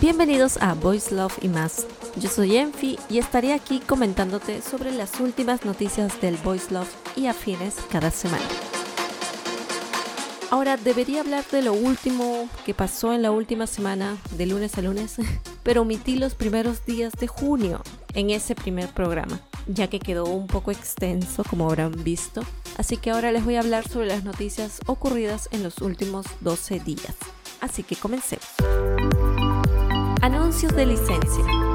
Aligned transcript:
Bienvenidos 0.00 0.58
a 0.60 0.74
Voice 0.74 1.14
Love 1.14 1.38
y 1.40 1.48
más. 1.48 1.86
Yo 2.16 2.28
soy 2.28 2.56
Enfi 2.56 2.98
y 3.08 3.18
estaré 3.18 3.54
aquí 3.54 3.80
comentándote 3.80 4.60
sobre 4.60 4.92
las 4.92 5.18
últimas 5.20 5.64
noticias 5.64 6.20
del 6.20 6.36
Voice 6.38 6.72
Love 6.72 6.90
y 7.16 7.26
afines 7.26 7.76
cada 7.90 8.10
semana. 8.10 8.44
Ahora 10.54 10.76
debería 10.76 11.22
hablar 11.22 11.44
de 11.50 11.62
lo 11.62 11.72
último 11.72 12.48
que 12.64 12.74
pasó 12.74 13.12
en 13.12 13.22
la 13.22 13.32
última 13.32 13.66
semana, 13.66 14.16
de 14.36 14.46
lunes 14.46 14.78
a 14.78 14.82
lunes, 14.82 15.16
pero 15.64 15.82
omití 15.82 16.14
los 16.14 16.36
primeros 16.36 16.86
días 16.86 17.12
de 17.14 17.26
junio 17.26 17.82
en 18.14 18.30
ese 18.30 18.54
primer 18.54 18.88
programa, 18.90 19.40
ya 19.66 19.88
que 19.88 19.98
quedó 19.98 20.26
un 20.26 20.46
poco 20.46 20.70
extenso 20.70 21.42
como 21.42 21.66
habrán 21.66 22.04
visto. 22.04 22.42
Así 22.78 22.98
que 22.98 23.10
ahora 23.10 23.32
les 23.32 23.44
voy 23.44 23.56
a 23.56 23.62
hablar 23.62 23.88
sobre 23.88 24.06
las 24.06 24.22
noticias 24.22 24.78
ocurridas 24.86 25.48
en 25.50 25.64
los 25.64 25.78
últimos 25.78 26.24
12 26.38 26.78
días. 26.78 27.16
Así 27.60 27.82
que 27.82 27.96
comencemos. 27.96 28.46
Anuncios 30.22 30.72
de 30.76 30.86
licencia. 30.86 31.73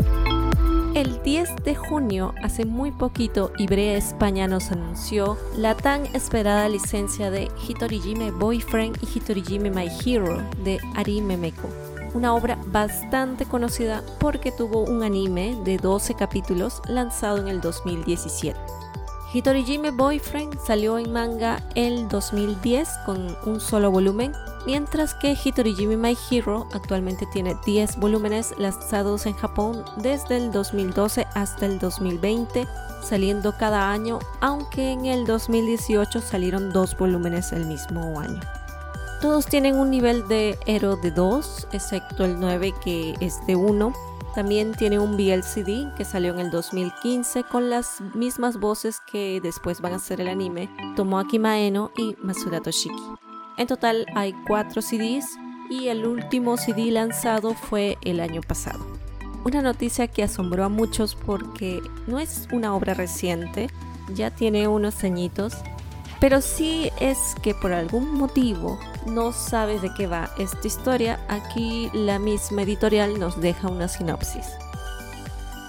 El 0.96 1.22
10 1.22 1.58
de 1.64 1.76
junio, 1.76 2.34
hace 2.42 2.66
muy 2.66 2.92
poquito, 2.92 3.52
Ibrea 3.60 3.96
España 3.96 4.48
nos 4.48 4.72
anunció 4.72 5.38
la 5.56 5.78
tan 5.78 6.08
esperada 6.16 6.68
licencia 6.68 7.30
de 7.30 7.48
Hitorijime 7.68 8.32
Boyfriend 8.32 8.98
y 9.04 9.18
Hitorijime 9.18 9.70
My 9.70 9.88
Hero 10.04 10.42
de 10.64 10.80
Ari 10.96 11.22
Memeko. 11.22 11.70
Una 12.16 12.34
obra 12.34 12.58
bastante 12.66 13.46
conocida 13.46 14.04
porque 14.20 14.52
tuvo 14.52 14.84
un 14.84 15.04
anime 15.04 15.56
de 15.64 15.78
12 15.78 16.16
capítulos 16.16 16.81
lanzado 16.88 17.38
en 17.38 17.50
el 17.50 17.62
2017. 17.62 18.59
Hitorijime 19.31 19.91
Boyfriend 19.91 20.59
salió 20.59 20.97
en 20.97 21.13
manga 21.13 21.61
el 21.75 22.08
2010 22.08 22.89
con 23.05 23.38
un 23.45 23.59
solo 23.59 23.91
volumen 23.91 24.33
mientras 24.66 25.13
que 25.13 25.38
Hitorijimi 25.44 25.97
My 25.97 26.17
Hero 26.30 26.67
actualmente 26.73 27.27
tiene 27.31 27.55
10 27.63 27.97
volúmenes 27.97 28.55
lanzados 28.57 29.27
en 29.27 29.33
Japón 29.33 29.83
desde 29.97 30.38
el 30.38 30.52
2012 30.52 31.27
hasta 31.35 31.66
el 31.67 31.77
2020, 31.77 32.67
saliendo 33.03 33.55
cada 33.57 33.91
año, 33.91 34.19
aunque 34.41 34.91
en 34.91 35.05
el 35.05 35.25
2018 35.25 36.22
salieron 36.22 36.72
dos 36.73 36.97
volúmenes 36.97 37.52
el 37.52 37.66
mismo 37.66 38.19
año. 38.19 38.39
Todos 39.22 39.45
tienen 39.45 39.75
un 39.75 39.91
nivel 39.91 40.27
de 40.27 40.57
Hero 40.66 40.95
de 40.95 41.11
2, 41.11 41.67
excepto 41.72 42.25
el 42.25 42.39
9 42.39 42.73
que 42.83 43.16
es 43.19 43.45
de 43.45 43.55
1. 43.55 43.94
También 44.35 44.73
tiene 44.73 44.99
un 44.99 45.17
BLCD 45.17 45.95
que 45.95 46.05
salió 46.05 46.33
en 46.33 46.39
el 46.39 46.52
2015 46.52 47.44
con 47.44 47.69
las 47.69 47.99
mismas 48.13 48.59
voces 48.59 49.02
que 49.11 49.39
después 49.41 49.81
van 49.81 49.94
a 49.94 49.99
ser 49.99 50.22
el 50.22 50.27
anime 50.27 50.69
Tomoaki 50.95 51.39
Maeno 51.39 51.91
y 51.97 52.16
Masura 52.22 52.61
Toshiki. 52.61 53.02
En 53.57 53.67
total 53.67 54.05
hay 54.16 54.33
cuatro 54.47 54.81
CDs 54.81 55.25
y 55.69 55.88
el 55.88 56.05
último 56.05 56.57
CD 56.57 56.91
lanzado 56.91 57.53
fue 57.53 57.97
el 58.02 58.19
año 58.19 58.41
pasado. 58.41 58.85
Una 59.44 59.61
noticia 59.61 60.07
que 60.07 60.23
asombró 60.23 60.63
a 60.63 60.69
muchos 60.69 61.16
porque 61.16 61.81
no 62.07 62.19
es 62.19 62.47
una 62.52 62.75
obra 62.75 62.94
reciente, 62.94 63.67
ya 64.13 64.31
tiene 64.31 64.67
unos 64.67 65.03
añitos, 65.03 65.55
pero 66.20 66.42
sí 66.42 66.92
es 67.00 67.36
que 67.42 67.53
por 67.56 67.72
algún 67.72 68.14
motivo 68.14 68.78
no 69.06 69.31
sabes 69.31 69.81
de 69.81 69.94
qué 69.94 70.08
va 70.08 70.30
esta 70.38 70.67
historia, 70.67 71.20
aquí 71.30 71.89
la 71.94 72.20
misma 72.20 72.64
editorial 72.64 73.20
nos 73.20 73.39
deja 73.39 73.70
una 73.70 73.88
sinopsis. 73.88 74.47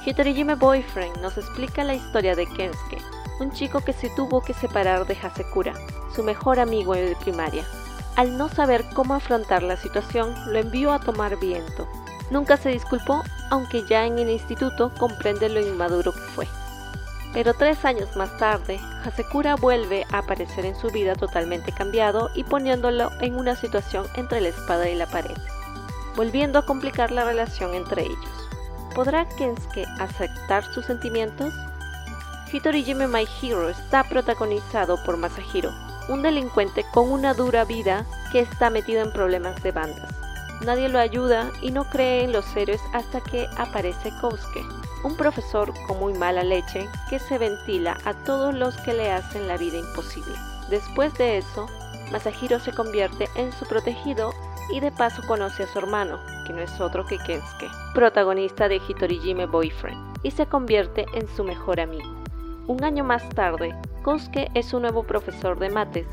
Hitorijime 0.04 0.54
Boyfriend 0.54 1.18
nos 1.18 1.36
explica 1.38 1.84
la 1.84 1.94
historia 1.94 2.34
de 2.34 2.46
Kensuke, 2.46 2.98
un 3.38 3.52
chico 3.52 3.80
que 3.80 3.92
se 3.92 4.10
tuvo 4.10 4.40
que 4.40 4.54
separar 4.54 5.06
de 5.06 5.14
Hasekura, 5.14 5.74
su 6.14 6.22
mejor 6.22 6.58
amigo 6.58 6.94
de 6.94 7.16
primaria. 7.20 7.64
Al 8.16 8.36
no 8.36 8.48
saber 8.48 8.84
cómo 8.94 9.14
afrontar 9.14 9.62
la 9.62 9.76
situación, 9.76 10.34
lo 10.52 10.58
envió 10.58 10.92
a 10.92 11.00
tomar 11.00 11.38
viento. 11.38 11.86
Nunca 12.30 12.56
se 12.56 12.70
disculpó, 12.70 13.22
aunque 13.50 13.84
ya 13.86 14.06
en 14.06 14.18
el 14.18 14.30
instituto 14.30 14.92
comprende 14.98 15.48
lo 15.48 15.60
inmaduro 15.60 16.12
que 16.12 16.20
fue. 16.20 16.46
Pero 17.32 17.54
tres 17.54 17.84
años 17.84 18.16
más 18.16 18.36
tarde, 18.38 18.80
Hasekura 19.04 19.54
vuelve 19.54 20.04
a 20.10 20.18
aparecer 20.18 20.64
en 20.66 20.74
su 20.74 20.88
vida 20.88 21.14
totalmente 21.14 21.72
cambiado 21.72 22.30
y 22.34 22.42
poniéndolo 22.42 23.10
en 23.20 23.36
una 23.36 23.54
situación 23.54 24.06
entre 24.14 24.40
la 24.40 24.48
espada 24.48 24.88
y 24.88 24.96
la 24.96 25.06
pared, 25.06 25.36
volviendo 26.16 26.58
a 26.58 26.66
complicar 26.66 27.12
la 27.12 27.24
relación 27.24 27.74
entre 27.74 28.02
ellos. 28.02 28.48
¿Podrá 28.94 29.28
Kensuke 29.28 29.86
aceptar 30.00 30.64
sus 30.74 30.86
sentimientos? 30.86 31.54
Hitorijime 32.52 33.06
My 33.06 33.28
Hero 33.40 33.68
está 33.68 34.02
protagonizado 34.02 35.00
por 35.04 35.16
Masahiro, 35.16 35.70
un 36.08 36.22
delincuente 36.22 36.84
con 36.92 37.08
una 37.12 37.32
dura 37.32 37.64
vida 37.64 38.04
que 38.32 38.40
está 38.40 38.70
metido 38.70 39.02
en 39.02 39.12
problemas 39.12 39.62
de 39.62 39.70
bandas. 39.70 40.12
Nadie 40.62 40.88
lo 40.88 40.98
ayuda 40.98 41.52
y 41.62 41.70
no 41.70 41.84
cree 41.84 42.24
en 42.24 42.32
los 42.32 42.44
héroes 42.56 42.80
hasta 42.92 43.20
que 43.20 43.48
aparece 43.56 44.10
Kousuke, 44.20 44.64
un 45.02 45.16
profesor 45.16 45.72
con 45.86 45.98
muy 45.98 46.14
mala 46.14 46.42
leche 46.42 46.88
que 47.08 47.18
se 47.18 47.38
ventila 47.38 47.98
a 48.04 48.14
todos 48.14 48.54
los 48.54 48.76
que 48.78 48.92
le 48.92 49.10
hacen 49.12 49.48
la 49.48 49.56
vida 49.56 49.78
imposible. 49.78 50.34
Después 50.68 51.14
de 51.14 51.38
eso, 51.38 51.66
Masahiro 52.12 52.58
se 52.60 52.72
convierte 52.72 53.28
en 53.36 53.52
su 53.52 53.66
protegido 53.66 54.32
y 54.72 54.80
de 54.80 54.92
paso 54.92 55.22
conoce 55.26 55.64
a 55.64 55.66
su 55.66 55.78
hermano, 55.78 56.18
que 56.46 56.52
no 56.52 56.60
es 56.60 56.80
otro 56.80 57.04
que 57.06 57.18
Kensuke, 57.18 57.68
protagonista 57.94 58.68
de 58.68 58.76
Hitorijime 58.76 59.46
Boyfriend, 59.46 60.18
y 60.22 60.30
se 60.30 60.46
convierte 60.46 61.06
en 61.14 61.28
su 61.28 61.44
mejor 61.44 61.80
amigo. 61.80 62.08
Un 62.66 62.84
año 62.84 63.02
más 63.02 63.28
tarde, 63.30 63.74
Kosuke 64.02 64.50
es 64.54 64.72
un 64.72 64.82
nuevo 64.82 65.02
profesor 65.02 65.58
de 65.58 65.70
mates, 65.70 66.06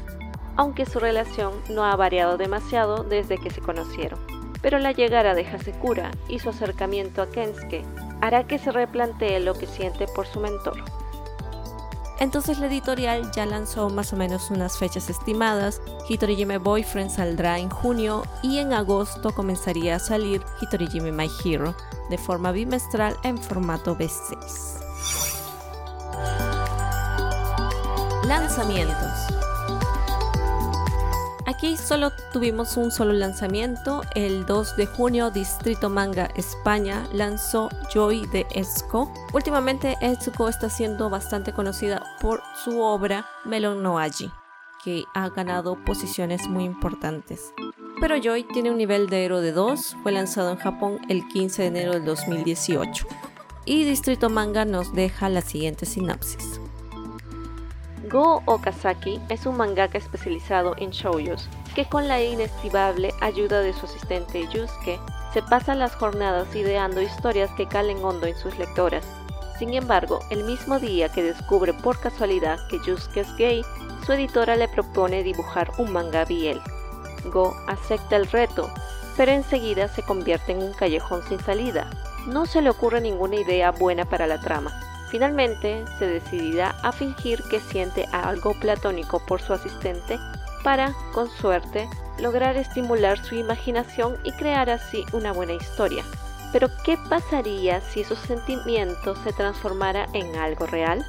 aunque 0.55 0.85
su 0.85 0.99
relación 0.99 1.53
no 1.69 1.85
ha 1.85 1.95
variado 1.95 2.37
demasiado 2.37 3.03
desde 3.03 3.37
que 3.37 3.51
se 3.51 3.61
conocieron. 3.61 4.19
Pero 4.61 4.79
la 4.79 4.91
llegada 4.91 5.35
de 5.35 5.45
Hasekura 5.45 6.09
y 6.27 6.39
su 6.39 6.49
acercamiento 6.49 7.21
a 7.21 7.29
Kensuke 7.29 7.85
hará 8.21 8.45
que 8.45 8.59
se 8.59 8.71
replantee 8.71 9.39
lo 9.39 9.53
que 9.53 9.67
siente 9.67 10.07
por 10.07 10.27
su 10.27 10.39
mentor. 10.39 10.83
Entonces 12.19 12.57
la 12.57 12.67
editorial 12.67 13.31
ya 13.31 13.45
lanzó 13.45 13.89
más 13.89 14.11
o 14.11 14.15
menos 14.15 14.49
unas 14.49 14.77
fechas 14.77 15.09
estimadas. 15.09 15.81
Hitorijime 16.09 16.57
Boyfriend 16.57 17.11
saldrá 17.11 17.59
en 17.59 17.69
junio 17.69 18.23
y 18.41 18.57
en 18.57 18.73
agosto 18.73 19.33
comenzaría 19.35 19.95
a 19.95 19.99
salir 19.99 20.41
Hitorijime 20.61 21.11
My 21.11 21.29
Hero 21.45 21.75
de 22.09 22.17
forma 22.17 22.51
bimestral 22.51 23.15
en 23.23 23.37
formato 23.37 23.95
B6. 23.95 24.77
Lanzamientos. 28.27 29.36
Aquí 31.47 31.77
solo 31.77 32.11
tuvimos 32.33 32.75
un 32.75 32.91
solo 32.91 33.13
lanzamiento. 33.13 34.01
El 34.15 34.45
2 34.45 34.75
de 34.75 34.85
junio, 34.85 35.31
Distrito 35.31 35.89
Manga 35.89 36.25
España 36.35 37.07
lanzó 37.13 37.69
Joy 37.89 38.27
de 38.27 38.45
Esco. 38.53 39.13
Últimamente, 39.31 39.95
Esco 40.01 40.49
está 40.49 40.69
siendo 40.69 41.09
bastante 41.09 41.53
conocida 41.53 42.03
por 42.19 42.43
su 42.65 42.81
obra 42.81 43.25
Melon 43.45 43.81
no 43.81 43.97
Aji, 43.97 44.29
que 44.83 45.05
ha 45.13 45.29
ganado 45.29 45.81
posiciones 45.85 46.49
muy 46.49 46.65
importantes. 46.65 47.53
Pero 48.01 48.17
Joy 48.21 48.43
tiene 48.51 48.69
un 48.69 48.77
nivel 48.77 49.07
de 49.07 49.23
héroe 49.23 49.41
de 49.41 49.53
2, 49.53 49.95
fue 50.03 50.11
lanzado 50.11 50.51
en 50.51 50.57
Japón 50.57 50.99
el 51.07 51.25
15 51.29 51.61
de 51.61 51.67
enero 51.69 51.93
del 51.93 52.03
2018. 52.03 53.07
Y 53.63 53.85
Distrito 53.85 54.29
Manga 54.29 54.65
nos 54.65 54.93
deja 54.93 55.29
la 55.29 55.41
siguiente 55.41 55.85
sinapsis. 55.85 56.59
Go 58.09 58.41
Okazaki 58.45 59.19
es 59.27 59.45
un 59.45 59.57
mangaka 59.57 59.97
especializado 59.97 60.75
en 60.77 60.91
shoujos 60.91 61.49
que 61.75 61.85
con 61.85 62.07
la 62.07 62.23
inestimable 62.23 63.13
ayuda 63.19 63.59
de 63.59 63.73
su 63.73 63.85
asistente 63.85 64.47
Yusuke 64.47 64.97
se 65.33 65.41
pasa 65.41 65.75
las 65.75 65.93
jornadas 65.95 66.55
ideando 66.55 67.01
historias 67.01 67.49
que 67.57 67.67
calen 67.67 67.97
hondo 67.97 68.25
en 68.25 68.35
sus 68.37 68.57
lectoras. 68.57 69.05
Sin 69.59 69.73
embargo, 69.73 70.19
el 70.29 70.45
mismo 70.45 70.79
día 70.79 71.09
que 71.09 71.21
descubre 71.21 71.73
por 71.73 71.99
casualidad 71.99 72.59
que 72.69 72.79
Yusuke 72.85 73.17
es 73.17 73.35
gay, 73.35 73.65
su 74.05 74.13
editora 74.13 74.55
le 74.55 74.69
propone 74.69 75.23
dibujar 75.23 75.71
un 75.77 75.91
manga 75.91 76.23
biel. 76.23 76.61
Go 77.33 77.57
acepta 77.67 78.15
el 78.15 78.27
reto, 78.27 78.69
pero 79.17 79.33
enseguida 79.33 79.89
se 79.89 80.03
convierte 80.03 80.53
en 80.53 80.63
un 80.63 80.73
callejón 80.73 81.23
sin 81.27 81.39
salida. 81.41 81.89
No 82.25 82.45
se 82.45 82.61
le 82.61 82.69
ocurre 82.69 83.01
ninguna 83.01 83.35
idea 83.35 83.71
buena 83.71 84.05
para 84.05 84.27
la 84.27 84.39
trama 84.39 84.71
Finalmente, 85.09 85.85
se 85.99 86.05
decidirá 86.05 86.75
a 86.83 86.91
fingir 86.91 87.41
que 87.43 87.59
siente 87.59 88.07
algo 88.11 88.53
platónico 88.59 89.25
por 89.25 89.41
su 89.41 89.53
asistente 89.53 90.19
para, 90.63 90.93
con 91.13 91.29
suerte, 91.29 91.87
lograr 92.19 92.57
estimular 92.57 93.23
su 93.23 93.35
imaginación 93.35 94.17
y 94.23 94.31
crear 94.33 94.69
así 94.69 95.05
una 95.13 95.31
buena 95.31 95.53
historia. 95.53 96.03
Pero, 96.51 96.69
¿qué 96.83 96.97
pasaría 97.09 97.81
si 97.81 98.01
esos 98.01 98.19
sentimientos 98.19 99.17
se 99.23 99.33
transformara 99.33 100.07
en 100.13 100.35
algo 100.35 100.65
real? 100.65 101.05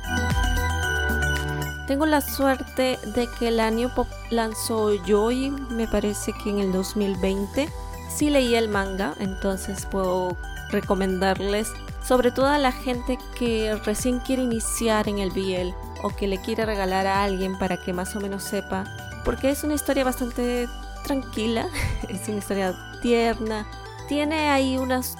Tengo 1.89 2.07
la 2.07 2.21
suerte 2.21 2.99
de 3.15 3.29
que 3.39 3.49
el 3.49 3.61
año 3.61 3.91
Pop 3.95 4.09
lanzó 4.31 4.91
Joy, 5.07 5.51
me 5.71 5.89
parece 5.89 6.33
que 6.45 6.51
en 6.51 6.59
el 6.59 6.71
2020, 6.71 7.69
sí 8.15 8.31
leí 8.31 8.55
el 8.55 8.69
manga, 8.69 9.15
entonces 9.21 9.87
puedo 9.87 10.37
recomendarles, 10.71 11.73
sobre 12.09 12.31
todo 12.31 12.47
a 12.47 12.57
la 12.57 12.73
gente 12.73 13.19
que 13.39 13.75
recién 13.85 14.21
quiere 14.21 14.43
iniciar 14.43 15.11
en 15.11 15.19
el 15.19 15.31
BL 15.31 15.75
o 16.03 16.09
que 16.09 16.27
le 16.27 16.39
quiere 16.39 16.65
regalar 16.65 17.07
a 17.07 17.23
alguien 17.23 17.59
para 17.59 17.77
que 17.77 17.93
más 17.93 18.17
o 18.17 18.21
menos 18.21 18.45
sepa, 18.45 18.85
porque 19.27 19.51
es 19.51 19.63
una 19.63 19.75
historia 19.75 20.05
bastante 20.05 20.67
tranquila, 21.05 21.69
es 22.09 22.27
una 22.29 22.39
historia 22.39 22.75
tierna, 23.03 23.67
tiene 24.09 24.49
ahí 24.49 24.79
unos 24.79 25.17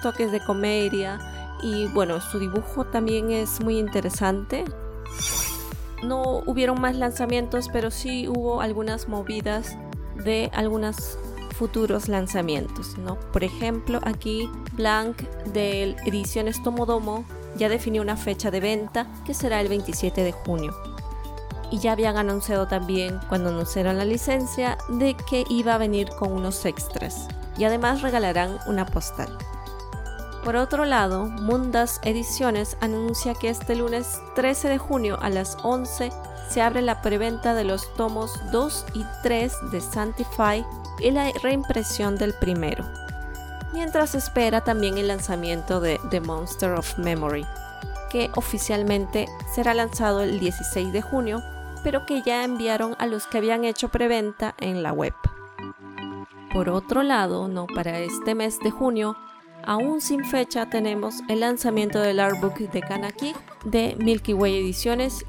toques 0.00 0.32
de 0.32 0.40
comedia 0.40 1.18
y 1.62 1.88
bueno, 1.88 2.22
su 2.22 2.38
dibujo 2.38 2.86
también 2.86 3.30
es 3.30 3.60
muy 3.60 3.78
interesante. 3.78 4.64
No 6.02 6.42
hubieron 6.46 6.80
más 6.80 6.96
lanzamientos, 6.96 7.68
pero 7.70 7.90
sí 7.90 8.26
hubo 8.26 8.62
algunas 8.62 9.08
movidas 9.08 9.76
de 10.14 10.50
algunos 10.54 11.18
futuros 11.60 12.08
lanzamientos, 12.08 12.96
¿no? 12.96 13.20
Por 13.32 13.44
ejemplo, 13.44 14.00
aquí 14.02 14.50
Blank 14.72 15.18
de 15.52 15.94
Ediciones 16.06 16.62
Tomodomo 16.62 17.26
ya 17.54 17.68
definió 17.68 18.00
una 18.00 18.16
fecha 18.16 18.50
de 18.50 18.60
venta 18.60 19.06
que 19.26 19.34
será 19.34 19.60
el 19.60 19.68
27 19.68 20.24
de 20.24 20.32
junio. 20.32 20.74
Y 21.70 21.78
ya 21.78 21.92
habían 21.92 22.16
anunciado 22.16 22.66
también, 22.66 23.20
cuando 23.28 23.50
anunciaron 23.50 23.98
la 23.98 24.06
licencia, 24.06 24.78
de 24.88 25.14
que 25.28 25.44
iba 25.50 25.74
a 25.74 25.78
venir 25.78 26.08
con 26.18 26.32
unos 26.32 26.64
extras. 26.64 27.28
Y 27.58 27.64
además 27.64 28.00
regalarán 28.00 28.56
una 28.66 28.86
postal. 28.86 29.28
Por 30.42 30.56
otro 30.56 30.86
lado, 30.86 31.26
Mundas 31.26 32.00
Ediciones 32.04 32.78
anuncia 32.80 33.34
que 33.34 33.50
este 33.50 33.74
lunes 33.76 34.18
13 34.34 34.70
de 34.70 34.78
junio 34.78 35.18
a 35.20 35.28
las 35.28 35.58
11 35.62 36.10
se 36.48 36.62
abre 36.62 36.80
la 36.80 37.02
preventa 37.02 37.52
de 37.52 37.64
los 37.64 37.92
tomos 37.96 38.40
2 38.50 38.86
y 38.94 39.04
3 39.22 39.52
de 39.70 39.80
Sanctify 39.82 40.64
y 41.00 41.10
la 41.10 41.30
reimpresión 41.42 42.16
del 42.16 42.34
primero. 42.34 42.84
Mientras 43.72 44.14
espera 44.14 44.62
también 44.62 44.98
el 44.98 45.08
lanzamiento 45.08 45.80
de 45.80 46.00
The 46.10 46.20
Monster 46.20 46.72
of 46.72 46.98
Memory, 46.98 47.46
que 48.10 48.30
oficialmente 48.34 49.28
será 49.54 49.74
lanzado 49.74 50.22
el 50.22 50.40
16 50.40 50.92
de 50.92 51.02
junio, 51.02 51.42
pero 51.82 52.04
que 52.06 52.22
ya 52.22 52.44
enviaron 52.44 52.96
a 52.98 53.06
los 53.06 53.26
que 53.26 53.38
habían 53.38 53.64
hecho 53.64 53.88
preventa 53.88 54.54
en 54.58 54.82
la 54.82 54.92
web. 54.92 55.14
Por 56.52 56.68
otro 56.68 57.02
lado, 57.02 57.46
no 57.46 57.66
para 57.66 58.00
este 58.00 58.34
mes 58.34 58.58
de 58.58 58.70
junio, 58.70 59.16
Aún 59.64 60.00
sin 60.00 60.24
fecha 60.24 60.70
tenemos 60.70 61.22
el 61.28 61.40
lanzamiento 61.40 62.00
del 62.00 62.20
artbook 62.20 62.58
de 62.58 62.80
Kanaki 62.80 63.34
de 63.64 63.96
Milky 63.98 64.32
Way 64.32 64.56
Ediciones. 64.58 65.26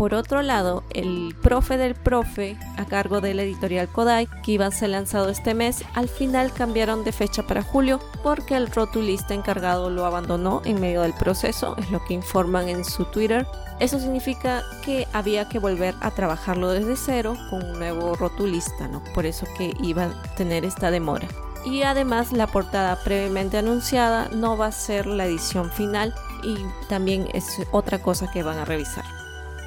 Por 0.00 0.14
otro 0.14 0.40
lado, 0.40 0.82
el 0.94 1.36
profe 1.42 1.76
del 1.76 1.94
profe, 1.94 2.56
a 2.78 2.86
cargo 2.86 3.20
de 3.20 3.34
la 3.34 3.42
editorial 3.42 3.86
Kodai, 3.86 4.28
que 4.42 4.52
iba 4.52 4.64
a 4.64 4.70
ser 4.70 4.88
lanzado 4.88 5.28
este 5.28 5.52
mes, 5.52 5.84
al 5.92 6.08
final 6.08 6.54
cambiaron 6.54 7.04
de 7.04 7.12
fecha 7.12 7.42
para 7.42 7.62
julio 7.62 8.00
porque 8.22 8.56
el 8.56 8.68
rotulista 8.70 9.34
encargado 9.34 9.90
lo 9.90 10.06
abandonó 10.06 10.62
en 10.64 10.80
medio 10.80 11.02
del 11.02 11.12
proceso, 11.12 11.76
es 11.76 11.90
lo 11.90 12.02
que 12.06 12.14
informan 12.14 12.70
en 12.70 12.82
su 12.86 13.04
Twitter. 13.04 13.46
Eso 13.78 14.00
significa 14.00 14.62
que 14.82 15.06
había 15.12 15.50
que 15.50 15.58
volver 15.58 15.94
a 16.00 16.12
trabajarlo 16.12 16.70
desde 16.70 16.96
cero 16.96 17.36
con 17.50 17.62
un 17.62 17.78
nuevo 17.78 18.14
rotulista, 18.14 18.88
¿no? 18.88 19.04
Por 19.12 19.26
eso 19.26 19.44
que 19.58 19.74
iba 19.82 20.04
a 20.04 20.34
tener 20.34 20.64
esta 20.64 20.90
demora 20.90 21.28
y 21.62 21.82
además 21.82 22.32
la 22.32 22.46
portada 22.46 22.96
previamente 23.04 23.58
anunciada 23.58 24.30
no 24.30 24.56
va 24.56 24.68
a 24.68 24.72
ser 24.72 25.04
la 25.04 25.26
edición 25.26 25.70
final 25.70 26.14
y 26.42 26.56
también 26.88 27.28
es 27.34 27.44
otra 27.70 27.98
cosa 27.98 28.30
que 28.30 28.42
van 28.42 28.56
a 28.56 28.64
revisar. 28.64 29.19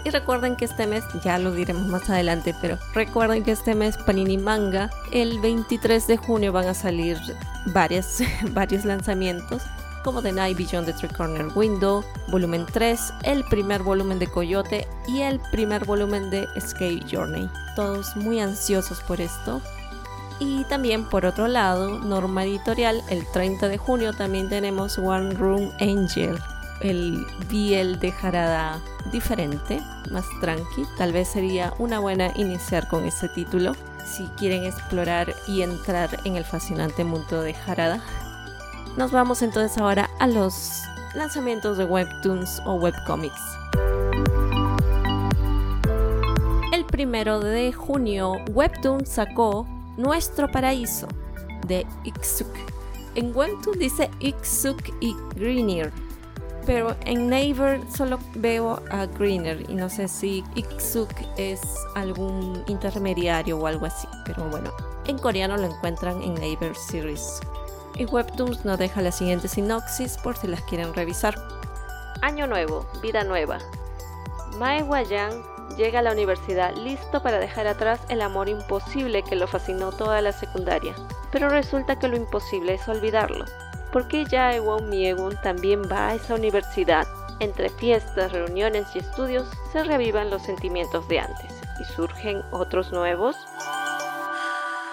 Y 0.06 0.10
recuerden 0.10 0.56
que 0.56 0.66
este 0.66 0.86
mes, 0.86 1.04
ya 1.24 1.40
lo 1.40 1.52
diremos 1.52 1.88
más 1.88 2.10
adelante, 2.10 2.54
pero 2.62 2.78
recuerden 2.94 3.44
que 3.44 3.52
este 3.52 3.74
mes 3.74 3.98
Panini 3.98 4.38
Manga, 4.38 4.90
el 5.12 5.40
23 5.40 6.08
de 6.08 6.18
junio 6.18 6.52
van 6.52 6.68
a 6.68 6.74
salir 6.74 7.18
varios 7.66 8.86
lanzamientos, 8.86 9.64
como 10.04 10.22
The 10.22 10.34
Night 10.34 10.58
Beyond 10.58 10.88
the 10.88 10.94
Three 10.94 11.10
Corner 11.16 11.48
Window, 11.56 12.04
volumen 12.28 12.66
3, 12.72 13.14
el 13.24 13.46
primer 13.46 13.84
volumen 13.84 14.20
de 14.20 14.28
Coyote 14.28 14.86
y 15.08 15.22
el 15.22 15.40
primer 15.52 15.86
volumen 15.86 16.30
de 16.30 16.48
Escape 16.56 17.02
Journey. 17.10 17.50
Todos 17.78 18.16
muy 18.18 18.42
ansiosos 18.42 19.00
por 19.02 19.22
esto. 19.22 19.62
Y 20.40 20.66
también 20.66 21.06
por 21.06 21.26
otro 21.26 21.48
lado, 21.48 22.00
Norma 22.00 22.44
Editorial, 22.44 23.02
el 23.10 23.26
30 23.32 23.70
de 23.70 23.78
junio 23.78 24.12
también 24.14 24.50
tenemos 24.50 24.98
One 24.98 25.36
Room 25.36 25.72
Angel. 25.80 26.38
El 26.84 27.26
Biel 27.50 27.98
de 28.00 28.12
Jarada 28.12 28.82
diferente, 29.10 29.82
más 30.12 30.26
tranqui. 30.42 30.86
Tal 30.98 31.14
vez 31.14 31.30
sería 31.30 31.74
una 31.80 32.00
buena 32.00 32.34
iniciar 32.36 32.90
con 32.90 33.06
ese 33.06 33.30
título 33.30 33.74
si 34.06 34.26
quieren 34.38 34.66
explorar 34.66 35.34
y 35.48 35.62
entrar 35.62 36.20
en 36.26 36.36
el 36.36 36.44
fascinante 36.44 37.06
mundo 37.06 37.42
de 37.42 37.54
Jarada. 37.54 38.02
Nos 38.98 39.12
vamos 39.12 39.42
entonces 39.42 39.78
ahora 39.78 40.10
a 40.20 40.28
los 40.28 40.82
lanzamientos 41.16 41.78
de 41.78 41.86
webtoons 41.86 42.62
o 42.66 42.74
webcomics. 42.76 43.42
El 46.74 46.84
primero 46.86 47.40
de 47.40 47.72
junio, 47.72 48.34
Webtoon 48.52 49.06
sacó 49.06 49.66
nuestro 49.96 50.52
Paraíso 50.52 51.08
de 51.66 51.88
Ixuk. 52.04 52.50
En 53.16 53.36
Webtoon 53.36 53.80
dice 53.80 54.10
Ixuk 54.20 54.82
y 55.00 55.16
Greener, 55.36 55.94
pero 56.66 56.96
en 57.06 57.30
Naver 57.30 57.82
solo 57.90 58.20
veo 58.36 58.82
a 58.90 59.06
Greener 59.06 59.70
y 59.70 59.76
no 59.76 59.90
sé 59.90 60.08
si 60.08 60.44
Ixuk 60.56 61.10
es 61.38 61.62
algún 61.96 62.64
intermediario 62.68 63.58
o 63.58 63.68
algo 63.68 63.86
así, 63.86 64.08
pero 64.26 64.44
bueno, 64.50 64.72
en 65.08 65.18
coreano 65.18 65.58
lo 65.58 65.66
encuentran 65.66 66.22
en 66.22 66.36
Naver 66.36 66.76
Series. 66.76 67.40
Y 67.96 68.06
Webtoons 68.06 68.66
nos 68.66 68.80
deja 68.80 69.02
la 69.02 69.12
siguiente 69.12 69.48
sinopsis 69.48 70.18
por 70.18 70.36
si 70.36 70.48
las 70.48 70.62
quieren 70.62 70.94
revisar. 70.94 71.36
Año 72.22 72.48
nuevo, 72.48 72.86
vida 73.02 73.24
nueva. 73.24 73.60
Mae 74.58 74.84
Wayang 74.84 75.44
llega 75.78 76.00
a 76.00 76.02
la 76.02 76.12
universidad 76.12 76.76
listo 76.76 77.22
para 77.22 77.40
dejar 77.40 77.68
atrás 77.68 78.00
el 78.10 78.22
amor 78.22 78.50
imposible 78.50 79.24
que 79.24 79.36
lo 79.36 79.48
fascinó 79.48 79.92
toda 79.92 80.22
la 80.22 80.32
secundaria. 80.32 80.96
Pero 81.32 81.50
resulta 81.50 81.98
que 81.98 82.08
lo 82.08 82.16
imposible 82.16 82.76
es 82.76 82.88
olvidarlo. 82.88 83.46
Porque 83.94 84.26
Jaewon 84.26 84.90
Miegun 84.90 85.38
también 85.44 85.84
va 85.84 86.10
a 86.10 86.16
esa 86.16 86.34
universidad. 86.34 87.08
Entre 87.40 87.70
fiestas, 87.70 88.32
reuniones 88.32 88.88
y 88.96 89.00
estudios 89.00 89.48
se 89.72 89.84
revivan 89.84 90.32
los 90.32 90.42
sentimientos 90.42 91.08
de 91.08 91.20
antes. 91.20 91.62
¿Y 91.80 91.84
surgen 91.94 92.42
otros 92.52 92.92
nuevos? 92.92 93.36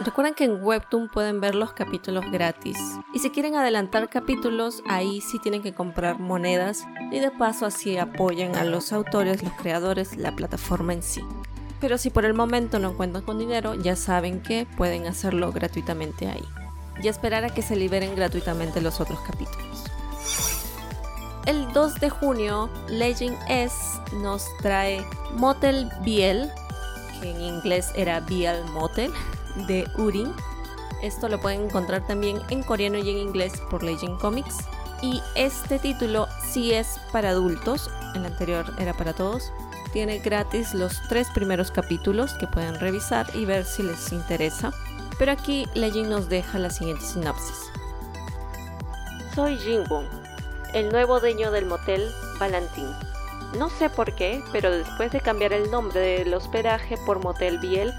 Recuerden 0.01 0.35
que 0.35 0.45
en 0.45 0.63
Webtoon 0.63 1.09
pueden 1.09 1.41
ver 1.41 1.55
los 1.55 1.73
capítulos 1.73 2.25
gratis. 2.31 2.79
Y 3.15 3.19
si 3.21 3.31
quieren 3.31 3.57
adelantar 3.57 4.09
capítulos, 4.09 4.83
ahí 4.87 5.21
sí 5.21 5.39
tienen 5.39 5.63
que 5.63 5.75
comprar 5.75 6.19
monedas 6.19 6.87
y 7.11 7.21
de 7.21 7.31
paso 7.31 7.67
así 7.67 7.97
apoyan 7.97 8.55
a 8.57 8.65
los 8.65 8.93
autores, 8.93 9.43
los 9.43 9.53
creadores, 9.55 10.17
la 10.17 10.37
plataforma 10.37 10.93
en 10.93 11.03
sí. 11.03 11.23
Pero 11.81 11.97
si 11.97 12.11
por 12.11 12.27
el 12.27 12.35
momento 12.35 12.79
no 12.79 12.97
cuentan 12.97 13.23
con 13.23 13.39
dinero, 13.39 13.75
ya 13.75 13.97
saben 13.97 14.43
que 14.43 14.67
pueden 14.77 15.07
hacerlo 15.07 15.53
gratuitamente 15.53 16.29
ahí. 16.29 16.45
Y 17.03 17.09
esperar 17.09 17.45
a 17.45 17.51
que 17.51 17.63
se 17.63 17.77
liberen 17.77 18.15
gratuitamente 18.15 18.81
los 18.81 19.01
otros 19.01 19.19
capítulos. 19.21 19.85
El 21.47 21.73
2 21.73 22.01
de 22.01 22.11
junio, 22.11 22.69
Legend 22.89 23.37
S 23.49 23.75
nos 24.17 24.45
trae 24.59 25.05
Motel 25.37 25.91
Biel, 26.03 26.51
que 27.21 27.31
en 27.31 27.41
inglés 27.41 27.91
era 27.97 28.21
Biel 28.21 28.63
Motel 28.73 29.13
de 29.67 29.89
Urin. 29.97 30.33
Esto 31.03 31.29
lo 31.29 31.41
pueden 31.41 31.63
encontrar 31.63 32.07
también 32.07 32.39
en 32.51 32.63
coreano 32.63 32.99
y 32.99 33.09
en 33.09 33.17
inglés 33.17 33.55
por 33.71 33.83
Legend 33.83 34.19
Comics. 34.21 34.59
Y 35.03 35.23
este 35.35 35.79
título 35.79 36.29
sí 36.53 36.73
es 36.73 37.01
para 37.11 37.31
adultos, 37.31 37.91
el 38.15 38.27
anterior 38.27 38.67
era 38.79 38.93
para 38.93 39.15
todos. 39.15 39.51
Tiene 39.95 40.19
gratis 40.19 40.75
los 40.75 41.01
tres 41.09 41.29
primeros 41.35 41.71
capítulos 41.71 42.35
que 42.35 42.47
pueden 42.47 42.79
revisar 42.79 43.27
y 43.35 43.47
ver 43.47 43.65
si 43.65 43.83
les 43.83 44.13
interesa. 44.13 44.73
Pero 45.21 45.33
aquí 45.33 45.69
Legend 45.75 46.09
nos 46.09 46.31
deja 46.31 46.59
la 46.59 46.71
siguiente 46.71 47.05
sinopsis. 47.05 47.71
Soy 49.35 49.59
Jinwon, 49.59 50.09
el 50.73 50.91
nuevo 50.91 51.21
dueño 51.21 51.51
del 51.51 51.67
motel 51.67 52.11
Valentín. 52.39 52.91
No 53.59 53.69
sé 53.69 53.91
por 53.91 54.15
qué, 54.15 54.43
pero 54.51 54.71
después 54.71 55.13
de 55.13 55.21
cambiar 55.21 55.53
el 55.53 55.71
nombre 55.71 56.01
del 56.01 56.33
hospedaje 56.33 56.97
por 57.05 57.23
Motel 57.23 57.59
Biel, 57.59 57.93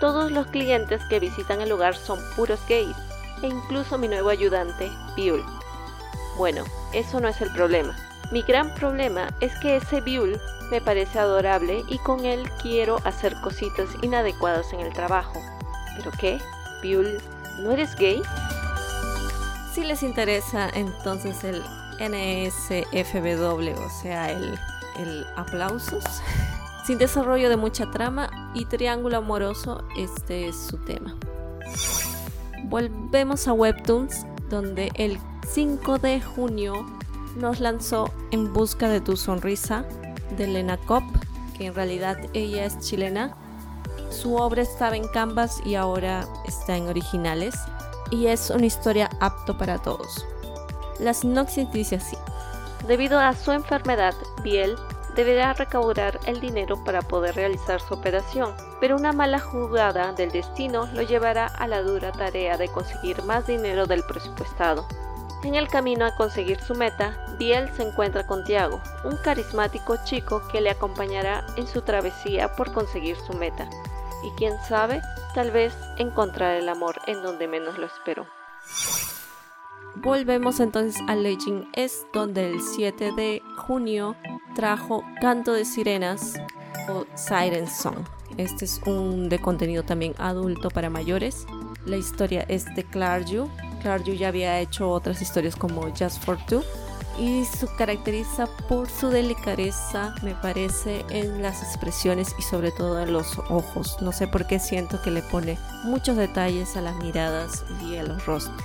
todos 0.00 0.32
los 0.32 0.48
clientes 0.48 1.00
que 1.08 1.20
visitan 1.20 1.60
el 1.60 1.68
lugar 1.68 1.94
son 1.94 2.18
puros 2.34 2.58
gays, 2.68 2.96
e 3.44 3.46
incluso 3.46 3.96
mi 3.96 4.08
nuevo 4.08 4.30
ayudante, 4.30 4.90
Biul. 5.14 5.44
Bueno, 6.36 6.64
eso 6.92 7.20
no 7.20 7.28
es 7.28 7.40
el 7.40 7.52
problema. 7.52 7.96
Mi 8.32 8.42
gran 8.42 8.74
problema 8.74 9.28
es 9.38 9.56
que 9.60 9.76
ese 9.76 10.00
Biul 10.00 10.40
me 10.72 10.80
parece 10.80 11.20
adorable 11.20 11.84
y 11.86 11.98
con 11.98 12.24
él 12.24 12.50
quiero 12.60 12.98
hacer 13.04 13.40
cositas 13.42 13.90
inadecuadas 14.02 14.72
en 14.72 14.80
el 14.80 14.92
trabajo. 14.92 15.40
¿Pero 15.96 16.10
qué? 16.18 16.40
¿No 16.84 17.70
eres 17.70 17.96
gay? 17.96 18.22
Si 19.72 19.82
les 19.82 20.02
interesa 20.02 20.68
entonces 20.74 21.42
el 21.44 21.62
NSFW, 21.98 23.70
o 23.72 23.90
sea, 24.02 24.30
el, 24.30 24.58
el 24.98 25.26
aplausos, 25.36 26.04
sin 26.86 26.98
desarrollo 26.98 27.48
de 27.48 27.56
mucha 27.56 27.90
trama 27.90 28.30
y 28.54 28.66
triángulo 28.66 29.16
amoroso, 29.16 29.82
este 29.96 30.48
es 30.48 30.56
su 30.56 30.76
tema. 30.84 31.16
Volvemos 32.64 33.48
a 33.48 33.52
Webtoons, 33.52 34.26
donde 34.50 34.92
el 34.94 35.18
5 35.52 35.98
de 35.98 36.20
junio 36.20 36.86
nos 37.36 37.60
lanzó 37.60 38.12
En 38.30 38.52
Busca 38.52 38.88
de 38.88 39.00
tu 39.00 39.16
Sonrisa 39.16 39.84
de 40.36 40.46
Lena 40.46 40.76
Cop, 40.76 41.02
que 41.56 41.66
en 41.66 41.74
realidad 41.74 42.18
ella 42.34 42.66
es 42.66 42.78
chilena. 42.80 43.36
Su 44.10 44.36
obra 44.36 44.62
estaba 44.62 44.96
en 44.96 45.08
Canvas 45.08 45.60
y 45.64 45.74
ahora 45.74 46.26
está 46.44 46.76
en 46.76 46.88
originales, 46.88 47.54
y 48.10 48.26
es 48.26 48.50
una 48.50 48.66
historia 48.66 49.10
apto 49.20 49.56
para 49.58 49.78
todos. 49.78 50.24
La 50.98 51.14
sinopsis 51.14 51.70
dice 51.72 51.96
así. 51.96 52.16
Debido 52.86 53.18
a 53.18 53.34
su 53.34 53.52
enfermedad, 53.52 54.14
Biel 54.42 54.76
deberá 55.14 55.52
recaudar 55.52 56.18
el 56.26 56.40
dinero 56.40 56.82
para 56.84 57.00
poder 57.02 57.34
realizar 57.34 57.80
su 57.80 57.94
operación, 57.94 58.52
pero 58.80 58.96
una 58.96 59.12
mala 59.12 59.38
jugada 59.38 60.12
del 60.12 60.30
destino 60.30 60.86
lo 60.92 61.02
llevará 61.02 61.46
a 61.46 61.66
la 61.66 61.82
dura 61.82 62.12
tarea 62.12 62.56
de 62.56 62.68
conseguir 62.68 63.22
más 63.24 63.46
dinero 63.46 63.86
del 63.86 64.02
presupuestado. 64.02 64.86
En 65.44 65.54
el 65.54 65.68
camino 65.68 66.06
a 66.06 66.16
conseguir 66.16 66.58
su 66.58 66.74
meta, 66.74 67.18
Biel 67.38 67.70
se 67.76 67.82
encuentra 67.82 68.26
con 68.26 68.44
Tiago, 68.44 68.80
un 69.04 69.18
carismático 69.18 69.98
chico 70.04 70.42
que 70.50 70.62
le 70.62 70.70
acompañará 70.70 71.44
en 71.58 71.66
su 71.66 71.82
travesía 71.82 72.56
por 72.56 72.72
conseguir 72.72 73.16
su 73.26 73.34
meta. 73.34 73.68
Y 74.24 74.30
quién 74.38 74.54
sabe, 74.66 75.02
tal 75.34 75.50
vez 75.50 75.74
encontrar 75.98 76.56
el 76.56 76.66
amor 76.70 76.98
en 77.06 77.22
donde 77.22 77.46
menos 77.46 77.76
lo 77.76 77.84
esperó. 77.84 78.26
Volvemos 79.96 80.60
entonces 80.60 80.98
a 81.08 81.14
Legend 81.14 81.66
S, 81.74 82.06
donde 82.14 82.50
el 82.50 82.62
7 82.62 83.12
de 83.12 83.42
junio 83.58 84.16
trajo 84.54 85.04
Canto 85.20 85.52
de 85.52 85.66
Sirenas 85.66 86.40
o 86.88 87.04
Siren 87.14 87.68
Song. 87.68 87.98
Este 88.38 88.64
es 88.64 88.80
un 88.86 89.28
de 89.28 89.38
contenido 89.38 89.82
también 89.82 90.14
adulto 90.16 90.70
para 90.70 90.88
mayores. 90.88 91.46
La 91.84 91.96
historia 91.96 92.46
es 92.48 92.64
de 92.74 92.82
Clarju. 92.82 93.50
Clarju 93.84 94.14
ya 94.14 94.28
había 94.28 94.60
hecho 94.60 94.90
otras 94.90 95.20
historias 95.20 95.54
como 95.56 95.82
Just 95.90 96.24
for 96.24 96.38
Two 96.46 96.64
y 97.18 97.44
se 97.44 97.66
caracteriza 97.76 98.46
por 98.66 98.88
su 98.88 99.10
delicadeza, 99.10 100.14
me 100.22 100.34
parece, 100.34 101.04
en 101.10 101.42
las 101.42 101.62
expresiones 101.62 102.34
y 102.38 102.42
sobre 102.42 102.72
todo 102.72 103.00
en 103.00 103.12
los 103.12 103.38
ojos. 103.50 103.98
No 104.00 104.10
sé 104.10 104.26
por 104.26 104.46
qué 104.46 104.58
siento 104.58 105.00
que 105.02 105.10
le 105.10 105.20
pone 105.20 105.58
muchos 105.84 106.16
detalles 106.16 106.76
a 106.76 106.80
las 106.80 106.96
miradas 106.96 107.64
y 107.82 107.96
a 107.96 108.02
los 108.04 108.24
rostros. 108.24 108.56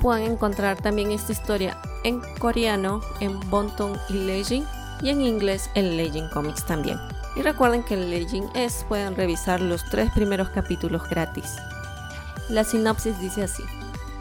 Pueden 0.00 0.30
encontrar 0.30 0.76
también 0.80 1.10
esta 1.10 1.32
historia 1.32 1.76
en 2.04 2.20
coreano 2.38 3.00
en 3.18 3.38
Bonton 3.50 3.98
y 4.08 4.12
Legend 4.12 4.66
y 5.02 5.10
en 5.10 5.22
inglés 5.22 5.68
en 5.74 5.96
Legend 5.96 6.30
Comics 6.30 6.64
también. 6.64 6.98
Y 7.34 7.42
recuerden 7.42 7.82
que 7.82 7.94
en 7.94 8.10
Legend 8.10 8.48
S 8.54 8.84
pueden 8.88 9.16
revisar 9.16 9.60
los 9.60 9.84
tres 9.90 10.10
primeros 10.12 10.50
capítulos 10.50 11.02
gratis. 11.10 11.56
La 12.48 12.62
sinopsis 12.62 13.18
dice 13.18 13.42
así. 13.42 13.64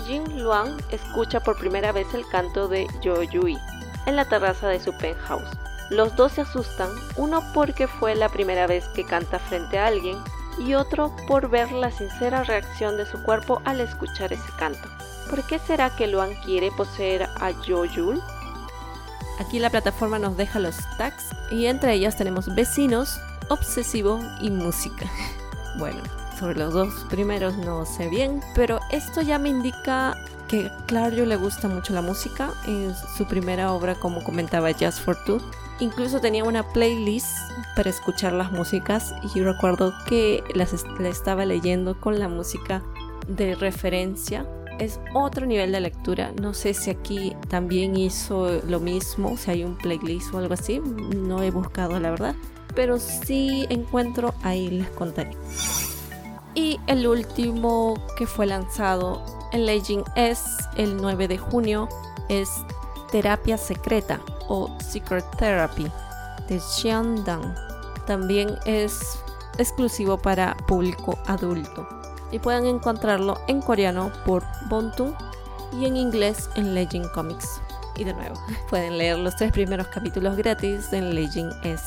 Jin 0.06 0.44
Luang 0.44 0.78
escucha 0.92 1.40
por 1.40 1.58
primera 1.58 1.92
vez 1.92 2.14
el 2.14 2.28
canto 2.28 2.68
de 2.68 2.88
Yo 3.02 3.24
Yui 3.24 3.58
en 4.06 4.16
la 4.16 4.26
terraza 4.26 4.68
de 4.68 4.80
su 4.80 4.94
penthouse. 4.94 5.50
Los 5.90 6.16
dos 6.16 6.34
se 6.34 6.42
asustan, 6.42 6.90
uno 7.16 7.44
porque 7.54 7.88
fue 7.88 8.16
la 8.16 8.30
primera 8.30 8.68
vez 8.68 8.88
que 8.90 9.06
canta 9.06 9.40
frente 9.40 9.78
a 9.78 9.88
alguien 9.88 10.18
y 10.60 10.74
otro 10.74 11.16
por 11.28 11.50
ver 11.50 11.72
la 11.72 11.92
sincera 11.92 12.44
reacción 12.44 12.98
de 12.98 13.06
su 13.06 13.22
cuerpo 13.24 13.62
al 13.66 13.82
escuchar 13.82 14.32
ese 14.32 14.52
canto. 14.58 14.88
¿Por 15.30 15.44
qué 15.44 15.60
será 15.60 15.90
que 15.96 16.08
Luan 16.08 16.36
quiere 16.44 16.72
poseer 16.72 17.24
a 17.24 17.52
Yo 17.64 17.86
Yul? 17.86 18.22
Aquí 19.40 19.60
la 19.60 19.70
plataforma 19.70 20.20
nos 20.20 20.38
deja 20.38 20.60
los 20.60 20.78
tags 20.98 21.30
y 21.52 21.66
entre 21.66 21.94
ellas 21.94 22.16
tenemos 22.16 22.54
vecinos, 22.54 23.20
obsesivo 23.50 24.20
y 24.42 24.50
música. 24.50 25.06
Bueno, 25.78 26.02
sobre 26.40 26.60
los 26.60 26.74
dos 26.74 26.94
primeros 27.10 27.58
no 27.58 27.86
sé 27.86 28.08
bien, 28.10 28.42
pero 28.56 28.80
esto 28.92 29.22
ya 29.22 29.40
me 29.40 29.50
indica 29.50 30.18
que 30.48 30.70
Clario 30.86 31.26
le 31.26 31.36
gusta 31.36 31.68
mucho 31.68 31.94
la 31.94 32.02
música. 32.02 32.54
En 32.68 32.94
su 33.18 33.26
primera 33.26 33.72
obra, 33.72 33.96
como 33.96 34.24
comentaba, 34.24 34.72
Just 34.74 35.00
for 35.00 35.18
Two, 35.26 35.42
incluso 35.80 36.20
tenía 36.20 36.44
una 36.44 36.64
playlist 36.72 37.28
para 37.76 37.90
escuchar 37.90 38.34
las 38.34 38.52
músicas 38.52 39.14
y 39.24 39.40
yo 39.40 39.46
recuerdo 39.46 39.94
que 40.08 40.44
las 40.54 40.74
la 41.00 41.10
estaba 41.10 41.46
leyendo 41.46 42.00
con 42.00 42.20
la 42.20 42.28
música 42.28 42.84
de 43.28 43.56
referencia 43.56 44.46
es 44.80 45.00
otro 45.14 45.46
nivel 45.46 45.72
de 45.72 45.80
lectura. 45.80 46.32
No 46.40 46.54
sé 46.54 46.74
si 46.74 46.90
aquí 46.90 47.36
también 47.48 47.96
hizo 47.96 48.62
lo 48.68 48.80
mismo, 48.80 49.38
si 49.38 49.52
hay 49.52 49.64
un 49.64 49.78
playlist 49.78 50.34
o 50.34 50.38
algo 50.38 50.54
así. 50.54 50.80
No 50.80 51.42
he 51.44 51.52
buscado 51.52 52.00
la 52.00 52.12
verdad. 52.12 52.36
Pero 52.76 53.00
si 53.00 53.66
encuentro, 53.70 54.34
ahí 54.44 54.70
les 54.70 54.90
contaré. 54.90 55.32
Y 56.56 56.80
el 56.88 57.06
último 57.06 57.96
que 58.18 58.26
fue 58.26 58.46
lanzado 58.46 59.22
en 59.52 59.66
Legend 59.66 60.06
es 60.16 60.42
el 60.78 60.98
9 60.98 61.28
de 61.28 61.38
junio. 61.38 61.90
Es 62.30 62.50
Terapia 63.12 63.58
Secreta 63.58 64.22
o 64.48 64.70
Secret 64.80 65.26
Therapy 65.38 65.92
de 66.48 66.60
Xiandang. 66.60 67.54
También 68.08 68.58
es 68.66 69.20
exclusivo 69.58 70.18
para 70.18 70.56
público 70.68 71.18
adulto 71.26 71.88
y 72.32 72.40
pueden 72.40 72.66
encontrarlo 72.66 73.40
en 73.48 73.62
coreano 73.62 74.12
por 74.26 74.44
Bontu 74.70 75.14
y 75.74 75.86
en 75.86 75.98
inglés 75.98 76.50
en 76.56 76.74
Legend 76.74 77.12
Comics. 77.12 77.62
Y 77.98 78.04
de 78.04 78.14
nuevo, 78.14 78.36
pueden 78.70 78.98
leer 78.98 79.20
los 79.20 79.36
tres 79.36 79.52
primeros 79.52 79.88
capítulos 79.88 80.36
gratis 80.36 80.92
en 80.94 81.16
Legend 81.16 81.54
S. 81.66 81.84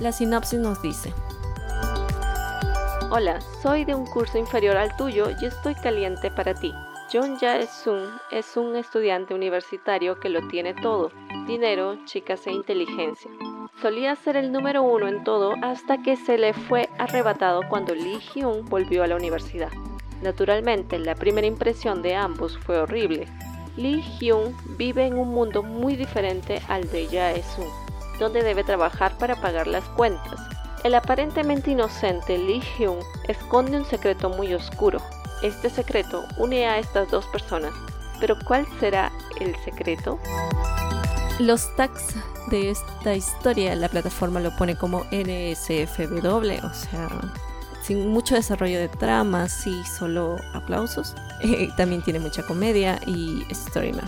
La 0.00 0.12
sinopsis 0.12 0.58
nos 0.58 0.80
dice. 0.82 1.12
Hola, 3.16 3.40
soy 3.62 3.84
de 3.84 3.94
un 3.94 4.06
curso 4.06 4.38
inferior 4.38 4.76
al 4.76 4.96
tuyo 4.96 5.28
y 5.40 5.44
estoy 5.44 5.76
caliente 5.76 6.32
para 6.32 6.52
ti. 6.52 6.74
John 7.12 7.38
Jae-sung 7.38 8.08
es 8.32 8.56
un 8.56 8.74
estudiante 8.74 9.34
universitario 9.34 10.18
que 10.18 10.28
lo 10.28 10.48
tiene 10.48 10.74
todo, 10.74 11.12
dinero, 11.46 11.96
chicas 12.06 12.44
e 12.48 12.50
inteligencia. 12.50 13.30
Solía 13.80 14.16
ser 14.16 14.36
el 14.36 14.50
número 14.50 14.82
uno 14.82 15.06
en 15.06 15.22
todo 15.22 15.54
hasta 15.62 16.02
que 16.02 16.16
se 16.16 16.38
le 16.38 16.54
fue 16.54 16.88
arrebatado 16.98 17.60
cuando 17.68 17.94
Lee 17.94 18.18
Hyun 18.18 18.64
volvió 18.64 19.04
a 19.04 19.06
la 19.06 19.14
universidad. 19.14 19.70
Naturalmente, 20.20 20.98
la 20.98 21.14
primera 21.14 21.46
impresión 21.46 22.02
de 22.02 22.16
ambos 22.16 22.58
fue 22.58 22.80
horrible. 22.80 23.28
Lee 23.76 24.02
Hyun 24.18 24.56
vive 24.76 25.06
en 25.06 25.16
un 25.16 25.28
mundo 25.28 25.62
muy 25.62 25.94
diferente 25.94 26.60
al 26.66 26.90
de 26.90 27.06
Jae-sung, 27.06 27.70
donde 28.18 28.42
debe 28.42 28.64
trabajar 28.64 29.16
para 29.18 29.36
pagar 29.36 29.68
las 29.68 29.84
cuentas. 29.90 30.53
El 30.84 30.94
aparentemente 30.94 31.70
inocente 31.70 32.36
Lee 32.36 32.62
Hyun 32.78 32.98
esconde 33.26 33.78
un 33.78 33.86
secreto 33.86 34.28
muy 34.28 34.52
oscuro. 34.52 35.00
Este 35.42 35.70
secreto 35.70 36.26
une 36.36 36.66
a 36.66 36.78
estas 36.78 37.10
dos 37.10 37.24
personas, 37.28 37.72
pero 38.20 38.36
¿cuál 38.44 38.66
será 38.80 39.10
el 39.40 39.56
secreto? 39.64 40.18
Los 41.38 41.74
tags 41.76 42.14
de 42.50 42.70
esta 42.70 43.14
historia 43.14 43.74
la 43.76 43.88
plataforma 43.88 44.40
lo 44.40 44.54
pone 44.56 44.76
como 44.76 45.04
NSFW, 45.10 46.66
o 46.66 46.74
sea, 46.74 47.08
sin 47.82 48.06
mucho 48.08 48.34
desarrollo 48.34 48.78
de 48.78 48.88
tramas 48.88 49.66
y 49.66 49.82
solo 49.84 50.36
aplausos. 50.52 51.14
También 51.78 52.02
tiene 52.02 52.20
mucha 52.20 52.42
comedia 52.42 53.00
y 53.06 53.42
streamer. 53.54 54.04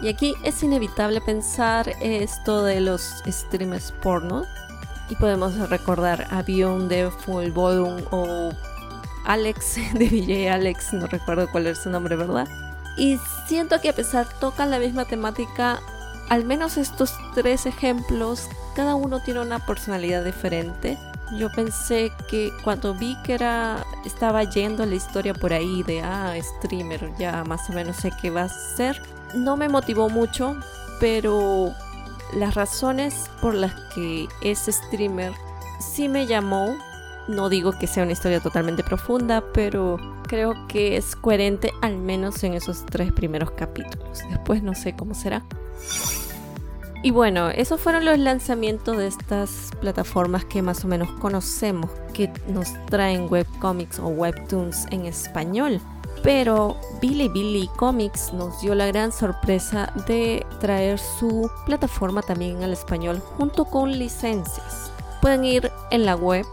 Y 0.00 0.08
aquí 0.08 0.34
es 0.44 0.62
inevitable 0.62 1.20
pensar 1.20 1.90
esto 2.00 2.64
de 2.64 2.80
los 2.80 3.22
streamers 3.26 3.92
porno. 3.92 4.46
Y 5.10 5.14
podemos 5.16 5.56
recordar 5.70 6.26
a 6.30 6.42
de 6.42 7.10
Full 7.24 7.50
Volume 7.50 8.04
o 8.10 8.50
Alex 9.24 9.76
de 9.94 10.08
DJ 10.08 10.50
Alex, 10.50 10.92
no 10.94 11.06
recuerdo 11.06 11.48
cuál 11.50 11.66
es 11.66 11.78
su 11.78 11.90
nombre, 11.90 12.16
¿verdad? 12.16 12.48
Y 12.96 13.18
siento 13.46 13.80
que 13.80 13.90
a 13.90 13.92
pesar 13.92 14.26
tocan 14.40 14.70
la 14.70 14.78
misma 14.78 15.04
temática, 15.04 15.80
al 16.28 16.44
menos 16.44 16.76
estos 16.76 17.14
tres 17.34 17.66
ejemplos, 17.66 18.48
cada 18.74 18.96
uno 18.96 19.20
tiene 19.20 19.40
una 19.40 19.64
personalidad 19.64 20.24
diferente. 20.24 20.98
Yo 21.36 21.50
pensé 21.52 22.10
que 22.28 22.50
cuando 22.64 22.94
vi 22.94 23.16
que 23.22 23.34
era 23.34 23.84
estaba 24.04 24.44
yendo 24.44 24.84
la 24.86 24.94
historia 24.94 25.34
por 25.34 25.52
ahí 25.52 25.82
de 25.82 26.00
ah, 26.00 26.34
streamer, 26.42 27.12
ya 27.18 27.44
más 27.44 27.68
o 27.70 27.72
menos 27.72 27.96
sé 27.96 28.10
qué 28.20 28.30
va 28.30 28.42
a 28.44 28.48
ser, 28.48 29.00
no 29.34 29.56
me 29.56 29.68
motivó 29.68 30.08
mucho, 30.08 30.56
pero 31.00 31.74
las 32.34 32.54
razones 32.54 33.30
por 33.40 33.54
las 33.54 33.74
que 33.94 34.28
ese 34.42 34.72
streamer 34.72 35.32
sí 35.80 36.08
me 36.08 36.26
llamó, 36.26 36.76
no 37.28 37.48
digo 37.48 37.72
que 37.78 37.86
sea 37.86 38.02
una 38.02 38.12
historia 38.12 38.40
totalmente 38.40 38.82
profunda, 38.82 39.44
pero 39.52 39.98
creo 40.26 40.54
que 40.66 40.96
es 40.96 41.14
coherente 41.16 41.72
al 41.82 41.96
menos 41.96 42.42
en 42.44 42.54
esos 42.54 42.86
tres 42.86 43.12
primeros 43.12 43.50
capítulos. 43.52 44.20
Después 44.30 44.62
no 44.62 44.74
sé 44.74 44.94
cómo 44.96 45.14
será. 45.14 45.44
Y 47.02 47.12
bueno, 47.12 47.48
esos 47.50 47.80
fueron 47.80 48.04
los 48.04 48.18
lanzamientos 48.18 48.96
de 48.96 49.06
estas 49.06 49.70
plataformas 49.80 50.44
que 50.44 50.62
más 50.62 50.84
o 50.84 50.88
menos 50.88 51.10
conocemos, 51.20 51.90
que 52.12 52.32
nos 52.48 52.72
traen 52.86 53.28
webcomics 53.30 54.00
o 54.00 54.08
webtoons 54.08 54.86
en 54.90 55.06
español. 55.06 55.80
Pero 56.22 56.76
Billy 57.00 57.68
Comics 57.76 58.32
nos 58.32 58.60
dio 58.60 58.74
la 58.74 58.86
gran 58.86 59.12
sorpresa 59.12 59.92
de 60.06 60.44
traer 60.60 60.98
su 60.98 61.50
plataforma 61.66 62.22
también 62.22 62.62
al 62.62 62.72
español 62.72 63.22
junto 63.36 63.64
con 63.64 63.98
licencias. 63.98 64.90
Pueden 65.20 65.44
ir 65.44 65.70
en 65.90 66.04
la 66.04 66.16
web 66.16 66.46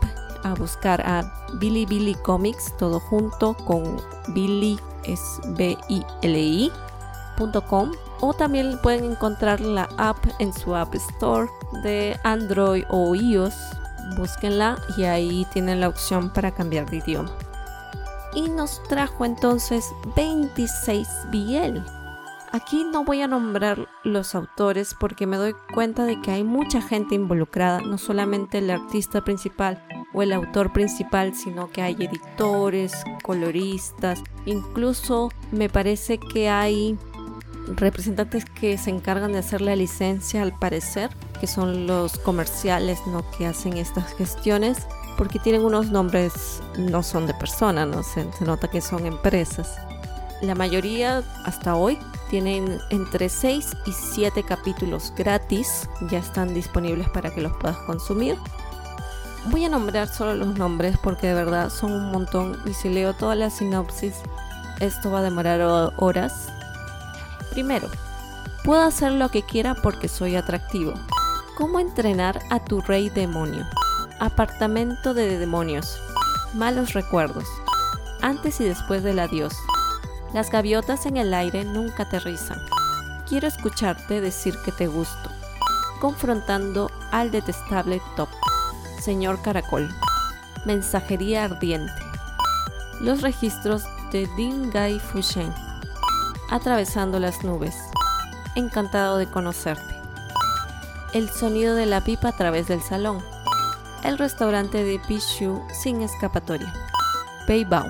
a 0.43 0.53
buscar 0.53 1.01
a 1.01 1.31
Billy 1.59 1.85
Billy 1.85 2.15
Comics, 2.15 2.75
todo 2.77 2.99
junto 2.99 3.53
con 3.53 4.01
Billy 4.29 4.79
es 5.03 5.21
b 5.57 5.77
i 5.89 6.03
l 6.21 6.71
o 8.21 8.33
también 8.33 8.79
pueden 8.81 9.11
encontrar 9.11 9.59
la 9.59 9.89
app 9.97 10.17
en 10.39 10.53
su 10.53 10.73
App 10.75 10.95
Store 10.95 11.49
de 11.83 12.17
Android 12.23 12.85
o 12.89 13.13
iOS. 13.13 13.55
Búsquenla 14.15 14.77
y 14.97 15.03
ahí 15.03 15.45
tienen 15.51 15.81
la 15.81 15.89
opción 15.89 16.29
para 16.29 16.51
cambiar 16.51 16.89
de 16.89 16.97
idioma. 16.97 17.31
Y 18.35 18.49
nos 18.49 18.83
trajo 18.83 19.25
entonces 19.25 19.85
26 20.15 21.07
BL 21.31 21.79
Aquí 22.55 22.85
no 22.85 23.03
voy 23.03 23.21
a 23.21 23.27
nombrar 23.27 23.89
los 24.05 24.33
autores 24.33 24.95
porque 24.97 25.27
me 25.27 25.35
doy 25.35 25.53
cuenta 25.73 26.05
de 26.05 26.21
que 26.21 26.31
hay 26.31 26.45
mucha 26.45 26.81
gente 26.81 27.13
involucrada, 27.13 27.81
no 27.81 27.97
solamente 27.97 28.59
el 28.59 28.69
artista 28.69 29.25
principal 29.25 29.85
o 30.13 30.21
el 30.21 30.31
autor 30.31 30.71
principal, 30.71 31.35
sino 31.35 31.69
que 31.69 31.81
hay 31.81 31.95
editores, 31.99 32.93
coloristas, 33.23 34.23
incluso 34.45 35.33
me 35.51 35.67
parece 35.67 36.17
que 36.17 36.47
hay 36.47 36.97
representantes 37.75 38.45
que 38.45 38.77
se 38.77 38.89
encargan 38.89 39.33
de 39.33 39.39
hacer 39.39 39.59
la 39.59 39.75
licencia 39.75 40.41
al 40.41 40.57
parecer, 40.57 41.09
que 41.41 41.47
son 41.47 41.87
los 41.87 42.17
comerciales 42.19 42.99
¿no? 43.05 43.29
que 43.31 43.47
hacen 43.47 43.75
estas 43.75 44.13
gestiones, 44.13 44.77
porque 45.17 45.39
tienen 45.39 45.63
unos 45.63 45.89
nombres, 45.89 46.61
no 46.77 47.03
son 47.03 47.27
de 47.27 47.33
personas, 47.33 47.87
¿no? 47.87 48.03
se 48.03 48.45
nota 48.45 48.69
que 48.69 48.81
son 48.81 49.05
empresas. 49.05 49.77
La 50.41 50.55
mayoría 50.55 51.23
hasta 51.45 51.75
hoy 51.75 51.97
tienen 52.29 52.79
entre 52.89 53.29
6 53.29 53.71
y 53.85 53.91
7 53.91 54.43
capítulos 54.43 55.13
gratis, 55.15 55.89
ya 56.09 56.19
están 56.19 56.53
disponibles 56.53 57.09
para 57.09 57.33
que 57.33 57.41
los 57.41 57.53
puedas 57.53 57.77
consumir. 57.77 58.37
Voy 59.51 59.63
a 59.63 59.69
nombrar 59.69 60.07
solo 60.07 60.33
los 60.33 60.57
nombres 60.57 60.97
porque 61.01 61.27
de 61.27 61.35
verdad 61.35 61.69
son 61.69 61.91
un 61.91 62.11
montón 62.11 62.59
y 62.65 62.73
si 62.73 62.89
leo 62.89 63.13
toda 63.13 63.35
la 63.35 63.49
sinopsis 63.49 64.15
esto 64.79 65.11
va 65.11 65.19
a 65.19 65.23
demorar 65.23 65.93
horas. 65.97 66.49
Primero, 67.51 67.87
puedo 68.63 68.81
hacer 68.81 69.13
lo 69.13 69.29
que 69.29 69.43
quiera 69.43 69.75
porque 69.75 70.07
soy 70.07 70.35
atractivo. 70.35 70.93
¿Cómo 71.57 71.79
entrenar 71.79 72.41
a 72.49 72.59
tu 72.59 72.81
rey 72.81 73.09
demonio? 73.09 73.65
Apartamento 74.19 75.13
de 75.13 75.37
demonios. 75.37 75.99
Malos 76.53 76.93
recuerdos. 76.93 77.43
Antes 78.21 78.61
y 78.61 78.63
después 78.63 79.03
del 79.03 79.19
adiós. 79.19 79.53
Las 80.33 80.49
gaviotas 80.49 81.05
en 81.05 81.17
el 81.17 81.33
aire 81.33 81.65
nunca 81.65 82.03
aterrizan. 82.03 82.57
Quiero 83.27 83.45
escucharte 83.49 84.21
decir 84.21 84.55
que 84.63 84.71
te 84.71 84.87
gusto. 84.87 85.29
Confrontando 85.99 86.89
al 87.11 87.29
detestable 87.29 88.01
Top. 88.15 88.29
Señor 89.01 89.41
Caracol. 89.41 89.93
Mensajería 90.65 91.43
ardiente. 91.43 91.91
Los 93.01 93.21
registros 93.21 93.83
de 94.13 94.29
Dingai 94.37 94.97
Fushen. 94.97 95.53
Atravesando 96.49 97.19
las 97.19 97.43
nubes. 97.43 97.75
Encantado 98.55 99.17
de 99.17 99.27
conocerte. 99.27 99.93
El 101.13 101.29
sonido 101.29 101.75
de 101.75 101.85
la 101.85 101.99
pipa 102.01 102.29
a 102.29 102.37
través 102.37 102.69
del 102.69 102.81
salón. 102.81 103.34
El 104.05 104.19
restaurante 104.19 104.83
de 104.83 104.99
Pishu 104.99 105.63
sin 105.73 106.03
escapatoria. 106.03 106.71
Beibao. 107.47 107.87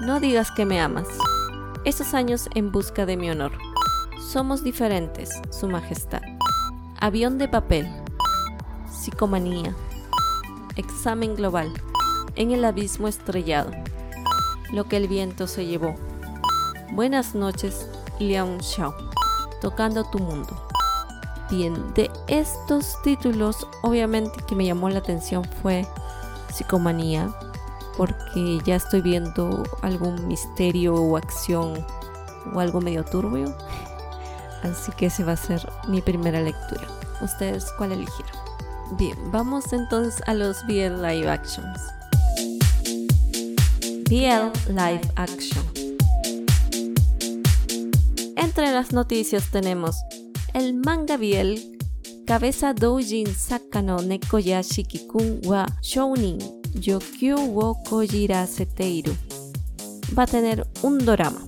No 0.00 0.18
digas 0.18 0.50
que 0.50 0.64
me 0.64 0.80
amas 0.80 1.06
estos 1.84 2.14
años 2.14 2.48
en 2.54 2.72
busca 2.72 3.04
de 3.04 3.18
mi 3.18 3.28
honor. 3.28 3.52
Somos 4.18 4.64
diferentes, 4.64 5.30
Su 5.50 5.68
Majestad. 5.68 6.22
Avión 7.00 7.36
de 7.36 7.48
papel. 7.48 7.86
Psicomanía. 8.90 9.76
Examen 10.76 11.34
global. 11.34 11.70
En 12.34 12.52
el 12.52 12.64
abismo 12.64 13.06
estrellado. 13.06 13.72
Lo 14.72 14.84
que 14.84 14.96
el 14.96 15.06
viento 15.06 15.46
se 15.48 15.66
llevó. 15.66 15.96
Buenas 16.92 17.34
noches, 17.34 17.86
Liang 18.18 18.62
Xiao. 18.62 18.94
Tocando 19.60 20.04
tu 20.04 20.18
mundo. 20.18 20.66
Bien, 21.50 21.94
de 21.94 22.10
estos 22.26 23.00
títulos, 23.02 23.68
obviamente 23.82 24.42
que 24.48 24.56
me 24.56 24.66
llamó 24.66 24.88
la 24.90 24.98
atención 24.98 25.44
fue 25.62 25.86
Psicomanía, 26.52 27.32
porque 27.96 28.58
ya 28.64 28.76
estoy 28.76 29.00
viendo 29.00 29.62
algún 29.82 30.26
misterio 30.26 30.94
o 30.94 31.16
acción 31.16 31.86
o 32.52 32.60
algo 32.60 32.80
medio 32.80 33.04
turbio. 33.04 33.56
Así 34.62 34.90
que 34.96 35.06
ese 35.06 35.22
va 35.22 35.32
a 35.32 35.36
ser 35.36 35.68
mi 35.86 36.00
primera 36.00 36.40
lectura. 36.40 36.86
¿Ustedes 37.20 37.70
cuál 37.78 37.92
eligieron? 37.92 38.36
Bien, 38.98 39.16
vamos 39.30 39.72
entonces 39.72 40.22
a 40.26 40.34
los 40.34 40.66
BL 40.66 41.00
Live 41.00 41.28
Actions. 41.28 41.80
BL 44.08 44.72
Live 44.72 45.12
Action. 45.14 45.64
Entre 48.36 48.70
las 48.72 48.92
noticias 48.92 49.50
tenemos 49.50 49.96
el 50.56 50.72
manga 50.72 51.18
BL 51.18 51.58
Cabeza 52.26 52.72
Doujin 52.72 53.26
Sakano 53.26 54.00
Nekoya 54.00 54.62
Shikikun 54.62 55.42
wa 55.44 55.66
Shounin 55.82 56.38
Yokyu 56.80 57.36
wo 57.36 57.74
Kojira 57.84 58.46
Seteiru. 58.46 59.12
Va 60.16 60.22
a 60.22 60.26
tener 60.26 60.66
un 60.82 61.04
dorama. 61.04 61.44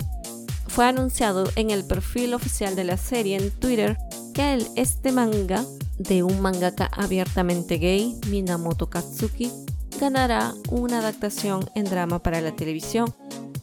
Fue 0.67 0.85
anunciado 0.85 1.49
en 1.57 1.71
el 1.71 1.85
perfil 1.85 2.35
oficial 2.35 2.77
de 2.77 2.85
la 2.85 2.99
serie 2.99 3.39
en 3.39 3.51
Twitter 3.51 3.97
que 4.35 4.53
el, 4.53 4.67
este 4.77 5.11
manga, 5.11 5.65
de 5.99 6.23
un 6.23 6.43
mangaka 6.43 6.91
abiertamente 6.93 7.79
gay, 7.79 8.15
Minamoto 8.29 8.91
Katsuki, 8.91 9.51
ganará 9.99 10.53
una 10.71 10.99
adaptación 10.99 11.69
en 11.75 11.85
drama 11.87 12.23
para 12.23 12.43
la 12.43 12.55
televisión. 12.55 13.15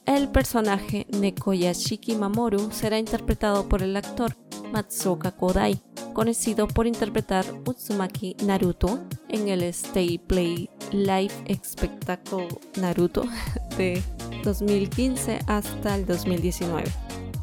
El 0.07 0.27
personaje 0.29 1.05
Nekoyashiki 1.11 2.15
Mamoru 2.15 2.71
será 2.71 2.97
interpretado 2.97 3.69
por 3.69 3.83
el 3.83 3.95
actor 3.95 4.35
Matsuoka 4.75 5.31
Kodai, 5.31 5.81
conocido 6.11 6.67
por 6.67 6.85
interpretar 6.85 7.45
Utsumaki 7.65 8.35
Naruto 8.43 8.99
en 9.29 9.47
el 9.47 9.63
Stay 9.63 10.17
Play 10.17 10.69
Live 10.91 11.33
Espectacle 11.45 12.49
Naruto 12.81 13.23
de 13.77 14.03
2015 14.43 15.39
hasta 15.47 15.95
el 15.95 16.05
2019. 16.05 16.91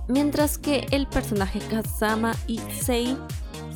Mientras 0.08 0.58
que 0.58 0.86
el 0.90 1.06
personaje 1.06 1.60
Kazama 1.60 2.36
Issei 2.48 3.16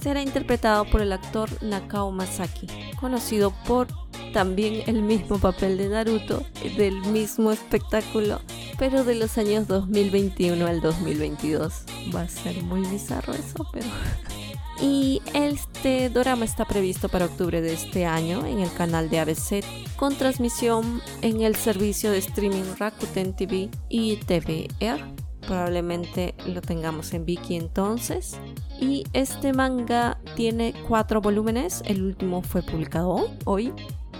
será 0.01 0.23
interpretado 0.23 0.85
por 0.85 1.01
el 1.01 1.13
actor 1.13 1.51
Nakao 1.63 2.11
Masaki, 2.13 2.67
conocido 3.01 3.53
por 3.67 3.89
también 4.33 4.83
el 4.87 5.03
mismo 5.03 5.39
papel 5.39 5.79
de 5.79 5.89
Naruto 5.89 6.43
del 6.77 7.01
mismo 7.07 7.53
espectáculo, 7.53 8.41
pero 8.79 9.05
de 9.05 9.15
los 9.15 9.39
años 9.39 9.67
2021 9.67 10.67
al 10.67 10.81
2022. 10.81 11.85
Va 12.15 12.23
a 12.23 12.29
ser 12.29 12.63
muy 12.63 12.83
bizarro 12.89 13.33
eso, 13.33 13.67
pero 13.73 13.87
y 14.81 15.23
este 15.33 16.11
drama 16.11 16.45
está 16.45 16.67
previsto 16.67 17.09
para 17.09 17.27
octubre 17.27 17.61
de 17.63 17.73
este 17.73 18.05
año 18.05 18.45
en 18.45 18.59
el 18.61 18.73
canal 18.73 19.09
de 19.09 19.21
ABC 19.21 19.65
con 19.97 20.15
transmisión 20.15 21.01
en 21.23 21.41
el 21.41 21.57
servicio 21.57 22.11
de 22.11 22.19
streaming 22.19 22.75
Rakuten 22.79 23.35
TV 23.35 23.71
y 23.89 24.17
TVR. 24.17 25.03
Probablemente 25.47 26.35
lo 26.47 26.61
tengamos 26.61 27.15
en 27.15 27.25
Viki 27.25 27.57
entonces. 27.57 28.37
Y 28.81 29.05
este 29.13 29.53
manga 29.53 30.19
tiene 30.35 30.75
cuatro 30.87 31.21
volúmenes. 31.21 31.83
El 31.87 32.03
último 32.03 32.43
fue 32.43 32.63
publicado 32.63 33.31
hoy. 33.45 33.73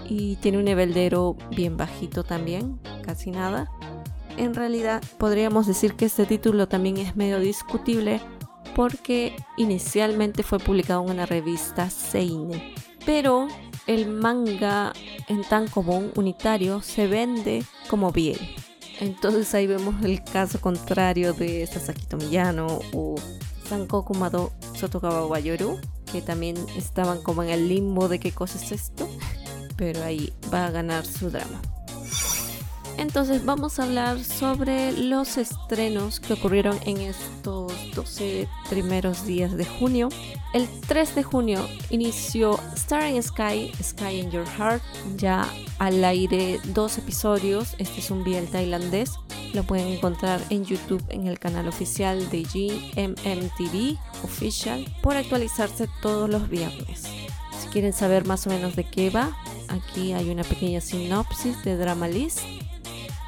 Y 0.09 0.37
tiene 0.37 0.57
un 0.57 0.65
niveldero 0.65 1.35
bien 1.55 1.75
bajito 1.77 2.23
también, 2.23 2.79
casi 3.03 3.31
nada. 3.31 3.69
En 4.37 4.53
realidad 4.53 5.03
podríamos 5.17 5.67
decir 5.67 5.95
que 5.95 6.05
este 6.05 6.25
título 6.25 6.67
también 6.67 6.97
es 6.97 7.15
medio 7.15 7.39
discutible 7.39 8.21
porque 8.75 9.35
inicialmente 9.57 10.43
fue 10.43 10.59
publicado 10.59 11.03
en 11.03 11.09
una 11.11 11.25
revista 11.25 11.89
Seinen. 11.89 12.61
Pero 13.05 13.47
el 13.87 14.07
manga 14.07 14.93
en 15.27 15.43
tan 15.43 15.67
común 15.67 16.11
unitario 16.15 16.81
se 16.81 17.07
vende 17.07 17.63
como 17.89 18.11
bien. 18.11 18.37
Entonces 18.99 19.53
ahí 19.55 19.67
vemos 19.67 20.03
el 20.03 20.23
caso 20.23 20.61
contrario 20.61 21.33
de 21.33 21.65
Sasaki 21.65 22.05
Tomiyano 22.05 22.79
o 22.93 23.15
Sankoku 23.67 24.13
Mado 24.13 24.51
Sotogawa 24.73 25.27
Wayoru, 25.27 25.79
que 26.11 26.21
también 26.21 26.55
estaban 26.77 27.21
como 27.21 27.43
en 27.43 27.49
el 27.49 27.67
limbo 27.67 28.07
de 28.07 28.19
qué 28.19 28.31
cosa 28.31 28.57
es 28.57 28.71
esto, 28.71 29.07
pero 29.77 30.03
ahí 30.03 30.33
va 30.53 30.67
a 30.67 30.71
ganar 30.71 31.05
su 31.05 31.29
drama. 31.29 31.61
Entonces 32.97 33.45
vamos 33.45 33.79
a 33.79 33.83
hablar 33.83 34.23
sobre 34.23 34.91
los 34.91 35.37
estrenos 35.37 36.19
que 36.19 36.33
ocurrieron 36.33 36.77
en 36.85 36.97
estos 36.97 37.71
12 37.95 38.47
primeros 38.69 39.25
días 39.25 39.55
de 39.55 39.65
junio. 39.65 40.09
El 40.53 40.67
3 40.87 41.15
de 41.15 41.23
junio 41.23 41.67
inició 41.89 42.59
Star 42.75 43.09
in 43.09 43.21
Sky, 43.21 43.71
Sky 43.81 44.19
in 44.19 44.31
Your 44.31 44.45
Heart, 44.57 44.81
ya 45.15 45.47
al 45.79 46.03
aire 46.03 46.59
dos 46.73 46.97
episodios. 46.97 47.75
Este 47.77 47.99
es 47.99 48.09
un 48.09 48.23
biel 48.23 48.47
tailandés. 48.47 49.11
Lo 49.53 49.63
pueden 49.63 49.87
encontrar 49.87 50.41
en 50.49 50.65
YouTube 50.65 51.03
en 51.09 51.27
el 51.27 51.39
canal 51.39 51.67
oficial 51.67 52.29
de 52.29 52.43
GMMTV 52.43 53.97
Official 54.23 54.85
por 55.01 55.15
actualizarse 55.15 55.87
todos 56.01 56.29
los 56.29 56.49
viernes. 56.49 57.03
Si 57.59 57.67
quieren 57.69 57.93
saber 57.93 58.25
más 58.25 58.45
o 58.47 58.49
menos 58.49 58.75
de 58.75 58.83
qué 58.83 59.09
va, 59.09 59.35
Aquí 59.69 60.13
hay 60.13 60.29
una 60.29 60.43
pequeña 60.43 60.81
sinopsis 60.81 61.63
de 61.63 61.77
Drama 61.77 62.07
List. 62.07 62.39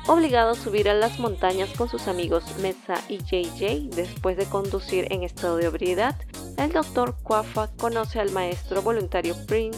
Obligado 0.10 0.54
a 0.54 0.56
subir 0.56 0.89
a 0.89 0.95
las 0.95 1.19
montañas 1.19 1.69
con 1.78 1.88
sus 1.88 2.08
amigos 2.08 2.43
Mesa 2.63 2.95
y 3.10 3.19
JJ 3.19 3.95
después 3.95 4.38
de 4.38 4.48
conducir 4.48 5.06
en 5.12 5.22
estado 5.22 5.58
de 5.58 5.67
ebriedad, 5.67 6.15
el 6.58 6.72
doctor 6.72 7.15
Kwafa 7.22 7.67
conoce 7.78 8.19
al 8.19 8.32
maestro 8.32 8.82
voluntario 8.82 9.36
Prince. 9.45 9.78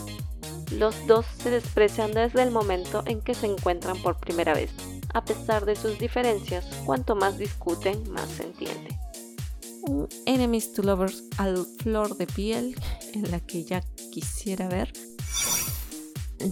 Los 0.72 0.96
dos 1.06 1.26
se 1.44 1.50
desprecian 1.50 2.13
desde 2.13 2.44
el 2.44 2.50
momento 2.50 3.04
en 3.08 3.20
que 3.20 3.34
se 3.34 3.48
encuentran 3.48 4.02
por 4.02 4.22
primera 4.22 4.54
vez. 4.54 4.72
A 5.13 5.26
pesar 5.26 5.65
de 5.65 5.76
sus 5.76 6.00
diferencias, 6.00 6.65
cuanto 6.86 7.13
más 7.17 7.38
discuten, 7.38 8.10
más 8.10 8.30
se 8.30 8.44
entiende. 8.44 8.98
Un 9.82 10.08
Enemies 10.26 10.72
to 10.72 10.82
Lovers 10.82 11.26
al 11.39 11.65
flor 11.80 12.15
de 12.15 12.28
piel, 12.28 12.78
en 13.13 13.30
la 13.32 13.41
que 13.41 13.65
ya 13.65 13.82
quisiera 14.13 14.70
ver. 14.70 14.94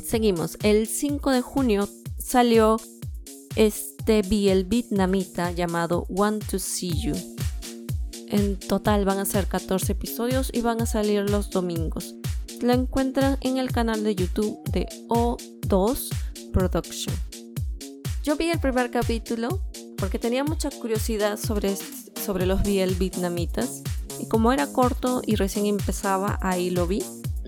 Seguimos. 0.06 0.58
El 0.63 0.86
5 0.86 1.32
de 1.32 1.42
junio 1.42 1.88
salió 2.18 2.78
este 3.56 4.22
BL 4.22 4.64
vietnamita 4.68 5.52
llamado 5.52 6.06
Want 6.10 6.46
to 6.50 6.60
See 6.60 6.94
You. 7.00 7.16
En 8.28 8.58
total 8.58 9.06
van 9.06 9.20
a 9.20 9.26
ser 9.26 9.48
14 9.48 9.94
episodios 9.94 10.52
y 10.54 10.62
van 10.62 10.82
a 10.82 10.86
salir 10.86 11.30
los 11.30 11.50
domingos. 11.50 12.16
Lo 12.62 12.74
encuentran 12.74 13.38
en 13.42 13.58
el 13.58 13.72
canal 13.72 14.04
de 14.04 14.16
YouTube 14.16 14.60
de 14.72 14.88
O2 15.08 16.10
Production. 16.52 17.16
Yo 18.24 18.36
vi 18.36 18.50
el 18.50 18.60
primer 18.60 18.92
capítulo 18.92 19.62
porque 19.98 20.20
tenía 20.20 20.44
mucha 20.44 20.70
curiosidad 20.70 21.38
sobre, 21.38 21.76
sobre 22.24 22.46
los 22.46 22.62
BL 22.64 22.94
vietnamitas 23.00 23.82
y 24.20 24.28
como 24.28 24.52
era 24.52 24.68
corto 24.68 25.22
y 25.26 25.36
recién 25.36 25.66
empezaba, 25.66 26.38
ahí 26.42 26.70
lo 26.70 26.86
vi. 26.86 27.04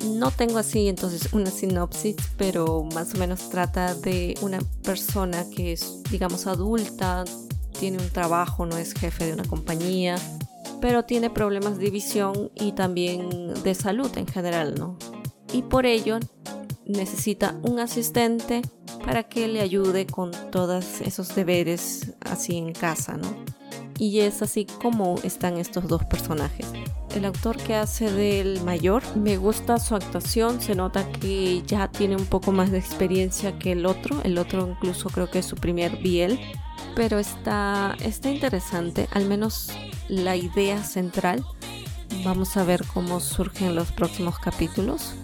No 0.06 0.32
tengo 0.32 0.58
así 0.58 0.88
entonces 0.88 1.32
una 1.34 1.52
sinopsis, 1.52 2.16
pero 2.38 2.84
más 2.94 3.14
o 3.14 3.18
menos 3.18 3.50
trata 3.50 3.94
de 3.94 4.36
una 4.42 4.60
persona 4.84 5.46
que 5.50 5.74
es, 5.74 6.02
digamos, 6.10 6.48
adulta, 6.48 7.24
tiene 7.80 7.98
un 8.00 8.10
trabajo, 8.10 8.66
no 8.66 8.78
es 8.78 8.94
jefe 8.94 9.26
de 9.26 9.34
una 9.34 9.46
compañía, 9.46 10.16
pero 10.82 11.04
tiene 11.06 11.30
problemas 11.30 11.78
de 11.78 11.90
visión 11.90 12.52
y 12.56 12.72
también 12.74 13.54
de 13.64 13.76
salud 13.76 14.10
en 14.18 14.28
general, 14.28 14.76
¿no? 14.78 14.98
Y 15.54 15.62
por 15.64 15.86
ello 15.86 16.20
necesita 16.86 17.56
un 17.62 17.80
asistente 17.80 18.62
para 19.06 19.24
que 19.24 19.48
le 19.48 19.62
ayude 19.62 20.06
con 20.06 20.32
todos 20.52 21.02
esos 21.02 21.36
deberes 21.36 22.14
así 22.22 22.58
en 22.58 22.74
casa, 22.74 23.18
¿no? 23.18 23.61
Y 23.98 24.20
es 24.20 24.42
así 24.42 24.66
como 24.66 25.16
están 25.24 25.58
estos 25.58 25.88
dos 25.88 26.04
personajes. 26.06 26.66
El 27.16 27.26
actor 27.26 27.58
que 27.58 27.76
hace 27.76 28.12
del 28.12 28.62
mayor, 28.64 29.04
me 29.18 29.38
gusta 29.38 29.80
su 29.80 29.96
actuación, 29.96 30.62
se 30.62 30.76
nota 30.76 31.10
que 31.12 31.62
ya 31.64 31.90
tiene 31.90 32.16
un 32.16 32.26
poco 32.26 32.52
más 32.52 32.72
de 32.72 32.78
experiencia 32.78 33.58
que 33.60 33.74
el 33.74 33.86
otro, 33.86 34.22
el 34.24 34.38
otro 34.38 34.68
incluso 34.70 35.10
creo 35.10 35.30
que 35.30 35.40
es 35.40 35.46
su 35.46 35.56
primer 35.56 35.98
biel, 35.98 36.40
pero 36.96 37.20
está, 37.20 37.98
está 38.02 38.30
interesante, 38.30 39.08
al 39.12 39.26
menos 39.26 39.72
la 40.08 40.36
idea 40.36 40.84
central. 40.84 41.46
Vamos 42.24 42.56
a 42.56 42.64
ver 42.64 42.84
cómo 42.94 43.20
surgen 43.20 43.76
los 43.76 43.92
próximos 43.92 44.40
capítulos. 44.40 45.16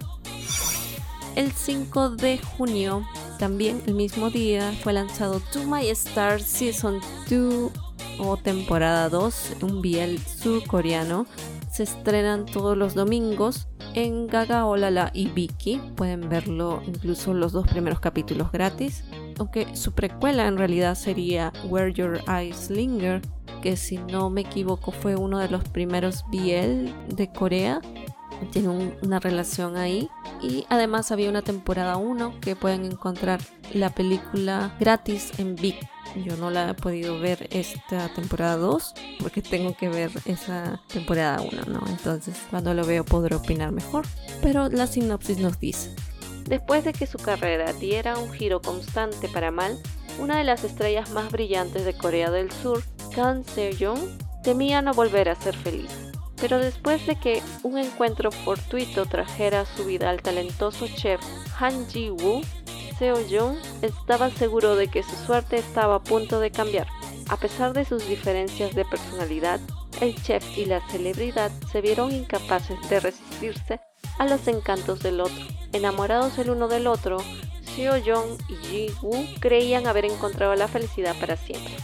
El 1.35 1.51
5 1.51 2.11
de 2.11 2.39
junio, 2.39 3.07
también 3.37 3.81
el 3.85 3.93
mismo 3.93 4.29
día, 4.29 4.73
fue 4.81 4.93
lanzado 4.93 5.39
To 5.51 5.63
My 5.63 5.87
Star 5.89 6.41
Season 6.41 6.99
2 7.29 7.71
o 8.19 8.37
temporada 8.37 9.09
2, 9.09 9.57
un 9.61 9.81
biel 9.81 10.19
surcoreano. 10.19 11.25
Se 11.71 11.83
estrenan 11.83 12.45
todos 12.45 12.77
los 12.77 12.93
domingos 12.93 13.67
en 13.93 14.27
Gaga 14.27 14.65
Olala 14.65 15.11
y 15.13 15.27
Vicky. 15.27 15.81
Pueden 15.95 16.29
verlo 16.29 16.81
incluso 16.85 17.33
los 17.33 17.51
dos 17.51 17.67
primeros 17.67 17.99
capítulos 17.99 18.51
gratis. 18.51 19.03
Aunque 19.39 19.75
su 19.75 19.93
precuela 19.93 20.47
en 20.47 20.57
realidad 20.57 20.95
sería 20.95 21.53
Where 21.65 21.93
Your 21.93 22.19
Eyes 22.27 22.69
Linger, 22.69 23.21
que 23.61 23.77
si 23.77 23.97
no 23.97 24.29
me 24.29 24.41
equivoco 24.41 24.91
fue 24.91 25.15
uno 25.15 25.39
de 25.39 25.49
los 25.49 25.63
primeros 25.69 26.23
BL 26.31 27.15
de 27.15 27.31
Corea 27.33 27.81
tiene 28.51 28.95
una 29.01 29.19
relación 29.19 29.77
ahí. 29.77 30.09
Y 30.41 30.65
además 30.69 31.11
había 31.11 31.29
una 31.29 31.41
temporada 31.41 31.97
1 31.97 32.39
que 32.41 32.55
pueden 32.55 32.85
encontrar 32.85 33.41
la 33.73 33.89
película 33.89 34.75
gratis 34.79 35.31
en 35.37 35.55
Vic. 35.55 35.77
Yo 36.23 36.37
no 36.37 36.49
la 36.49 36.69
he 36.69 36.73
podido 36.73 37.19
ver 37.19 37.47
esta 37.51 38.11
temporada 38.13 38.55
2 38.57 38.93
porque 39.19 39.41
tengo 39.41 39.75
que 39.75 39.89
ver 39.89 40.11
esa 40.25 40.81
temporada 40.87 41.41
1, 41.41 41.63
¿no? 41.67 41.83
Entonces 41.87 42.37
cuando 42.49 42.73
lo 42.73 42.85
veo 42.85 43.03
podré 43.03 43.35
opinar 43.35 43.71
mejor. 43.71 44.05
Pero 44.41 44.69
la 44.69 44.87
sinopsis 44.87 45.39
nos 45.39 45.59
dice. 45.59 45.93
Después 46.45 46.85
de 46.85 46.93
que 46.93 47.07
su 47.07 47.17
carrera 47.17 47.73
diera 47.73 48.17
un 48.17 48.31
giro 48.31 48.61
constante 48.61 49.27
para 49.27 49.51
mal, 49.51 49.77
una 50.19 50.37
de 50.37 50.45
las 50.45 50.63
estrellas 50.63 51.09
más 51.11 51.29
brillantes 51.31 51.83
de 51.85 51.93
Corea 51.93 52.31
del 52.31 52.51
Sur, 52.51 52.81
Kang 53.13 53.43
Se-young, 53.43 53.99
temía 54.43 54.81
no 54.81 54.93
volver 54.93 55.29
a 55.29 55.35
ser 55.35 55.55
feliz. 55.55 56.06
Pero 56.39 56.59
después 56.59 57.05
de 57.07 57.15
que 57.15 57.41
un 57.63 57.77
encuentro 57.77 58.31
fortuito 58.31 59.05
trajera 59.05 59.61
a 59.61 59.65
su 59.65 59.85
vida 59.85 60.09
al 60.09 60.21
talentoso 60.21 60.87
chef 60.87 61.19
Han 61.59 61.87
Ji-woo, 61.87 62.41
Seo 62.97 63.17
Jung 63.29 63.57
estaba 63.81 64.29
seguro 64.29 64.75
de 64.75 64.87
que 64.87 65.03
su 65.03 65.15
suerte 65.15 65.57
estaba 65.57 65.95
a 65.95 66.03
punto 66.03 66.39
de 66.39 66.51
cambiar. 66.51 66.87
A 67.29 67.37
pesar 67.37 67.73
de 67.73 67.85
sus 67.85 68.07
diferencias 68.07 68.73
de 68.75 68.85
personalidad, 68.85 69.59
el 69.99 70.15
chef 70.21 70.57
y 70.57 70.65
la 70.65 70.81
celebridad 70.87 71.51
se 71.71 71.81
vieron 71.81 72.11
incapaces 72.11 72.77
de 72.89 72.99
resistirse 72.99 73.79
a 74.19 74.25
los 74.25 74.47
encantos 74.47 75.01
del 75.01 75.21
otro. 75.21 75.43
Enamorados 75.73 76.37
el 76.37 76.51
uno 76.51 76.67
del 76.67 76.87
otro, 76.87 77.17
Seo 77.75 77.93
Jung 77.93 78.39
y 78.47 78.55
Ji-woo 78.67 79.25
creían 79.39 79.87
haber 79.87 80.05
encontrado 80.05 80.55
la 80.55 80.67
felicidad 80.67 81.15
para 81.19 81.35
siempre 81.35 81.75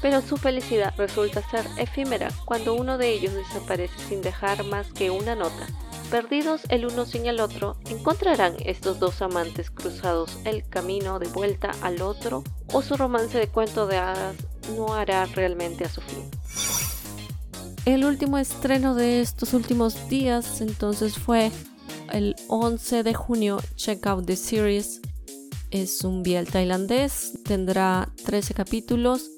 pero 0.00 0.22
su 0.22 0.36
felicidad 0.36 0.94
resulta 0.96 1.48
ser 1.50 1.66
efímera 1.76 2.30
cuando 2.44 2.74
uno 2.74 2.98
de 2.98 3.12
ellos 3.12 3.34
desaparece 3.34 3.94
sin 4.08 4.22
dejar 4.22 4.64
más 4.64 4.92
que 4.92 5.10
una 5.10 5.34
nota. 5.34 5.66
Perdidos 6.10 6.62
el 6.70 6.86
uno 6.86 7.04
sin 7.04 7.26
el 7.26 7.40
otro, 7.40 7.76
¿encontrarán 7.90 8.54
estos 8.64 8.98
dos 8.98 9.20
amantes 9.20 9.70
cruzados 9.70 10.38
el 10.44 10.66
camino 10.66 11.18
de 11.18 11.28
vuelta 11.28 11.72
al 11.82 12.00
otro 12.00 12.44
o 12.72 12.80
su 12.80 12.96
romance 12.96 13.36
de 13.38 13.48
cuento 13.48 13.86
de 13.86 13.98
hadas 13.98 14.36
no 14.76 14.94
hará 14.94 15.26
realmente 15.26 15.84
a 15.84 15.90
su 15.90 16.00
fin? 16.00 16.24
El 17.84 18.04
último 18.04 18.38
estreno 18.38 18.94
de 18.94 19.20
estos 19.20 19.52
últimos 19.52 20.08
días 20.08 20.60
entonces 20.60 21.18
fue 21.18 21.50
el 22.12 22.36
11 22.48 23.02
de 23.02 23.14
junio, 23.14 23.60
Check 23.76 24.06
Out 24.06 24.26
the 24.26 24.36
Series. 24.36 25.00
Es 25.70 26.04
un 26.04 26.22
biel 26.22 26.48
tailandés, 26.48 27.38
tendrá 27.44 28.08
13 28.24 28.54
capítulos 28.54 29.30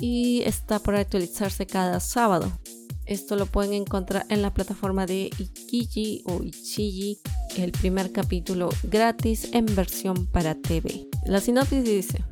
y 0.00 0.42
está 0.42 0.78
por 0.78 0.96
actualizarse 0.96 1.66
cada 1.66 2.00
sábado. 2.00 2.50
Esto 3.06 3.36
lo 3.36 3.46
pueden 3.46 3.72
encontrar 3.72 4.24
en 4.28 4.40
la 4.40 4.54
plataforma 4.54 5.04
de 5.04 5.30
Ikiji 5.38 6.22
o 6.26 6.42
Ichiji, 6.42 7.18
el 7.56 7.72
primer 7.72 8.12
capítulo 8.12 8.70
gratis 8.84 9.48
en 9.52 9.66
versión 9.66 10.26
para 10.26 10.54
TV. 10.54 11.08
La 11.26 11.40
sinopsis 11.40 11.84
dice: 11.84 12.24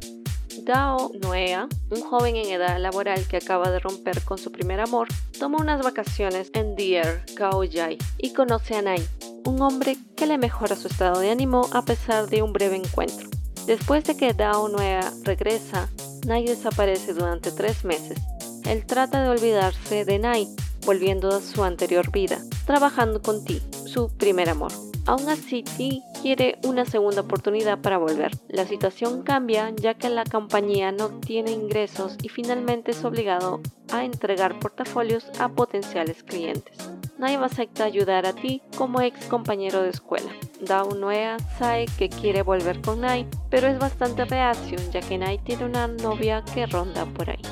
Dao 0.63 1.11
Noea, 1.21 1.69
un 1.91 2.01
joven 2.03 2.37
en 2.37 2.47
edad 2.47 2.79
laboral 2.79 3.27
que 3.27 3.39
acaba 3.39 3.71
de 3.71 3.81
romper 3.81 4.23
con 4.23 4.39
su 4.39 4.53
primer 4.53 4.81
amor, 4.81 5.09
toma 5.39 5.59
unas 5.59 5.83
vacaciones 5.83 6.51
en 6.55 6.77
Deer, 6.77 7.25
Kaoyai 7.35 7.99
y 8.19 8.33
conoce 8.33 8.77
a 8.77 8.83
Nai, 8.83 9.03
un 9.47 9.61
hombre 9.63 9.97
que 10.17 10.27
le 10.27 10.39
mejora 10.39 10.77
su 10.77 10.89
estado 10.89 11.21
de 11.21 11.31
ánimo 11.31 11.69
a 11.73 11.85
pesar 11.85 12.29
de 12.29 12.43
un 12.43 12.53
breve 12.53 12.77
encuentro. 12.77 13.29
Después 13.67 14.05
de 14.05 14.17
que 14.17 14.33
Dao 14.33 14.69
Noea 14.69 15.13
regresa, 15.25 15.89
Nai 16.29 16.45
desaparece 16.45 17.15
durante 17.15 17.51
tres 17.51 17.87
meses. 17.87 18.19
Él 18.67 18.85
trata 18.85 19.23
de 19.23 19.31
olvidarse 19.31 20.05
de 20.05 20.19
Nai, 20.19 20.47
volviendo 20.85 21.31
a 21.31 21.41
su 21.41 21.65
anterior 21.65 22.13
vida, 22.13 22.39
trabajando 22.67 23.23
con 23.23 23.43
Ti, 23.47 23.63
su 23.87 24.15
primer 24.15 24.51
amor. 24.51 24.71
Aún 25.07 25.27
así, 25.31 25.63
Ti 25.63 26.03
quiere 26.21 26.59
una 26.65 26.85
segunda 26.85 27.23
oportunidad 27.23 27.79
para 27.79 27.97
volver. 27.97 28.33
La 28.49 28.67
situación 28.67 29.23
cambia 29.23 29.73
ya 29.75 29.95
que 29.95 30.11
la 30.11 30.25
compañía 30.25 30.93
no 30.93 31.09
tiene 31.09 31.53
ingresos 31.53 32.19
y 32.23 32.29
finalmente 32.29 32.91
es 32.91 33.03
obligado 33.07 33.63
a 33.91 34.05
entregar 34.05 34.59
portafolios 34.59 35.25
a 35.39 35.49
potenciales 35.49 36.23
clientes. 36.23 36.77
Nai 37.17 37.37
acepta 37.37 37.85
ayudar 37.85 38.27
a 38.27 38.35
Ti 38.35 38.61
como 38.77 39.01
ex 39.01 39.25
compañero 39.29 39.81
de 39.81 39.89
escuela. 39.89 40.31
Dao 40.61 40.95
Noea 40.95 41.37
sabe 41.59 41.87
que 41.97 42.09
quiere 42.09 42.43
volver 42.43 42.81
con 42.81 43.03
Nai, 43.03 43.27
pero 43.51 43.69
es 43.69 43.79
bastante 43.79 44.25
reacio 44.25 44.79
ya 44.93 45.01
que 45.01 45.19
Nai 45.19 45.39
tiene 45.39 45.65
una 45.65 45.87
novia 45.87 46.43
que 46.43 46.67
ronda 46.67 47.07
por 47.07 47.31
ahí. 47.31 47.43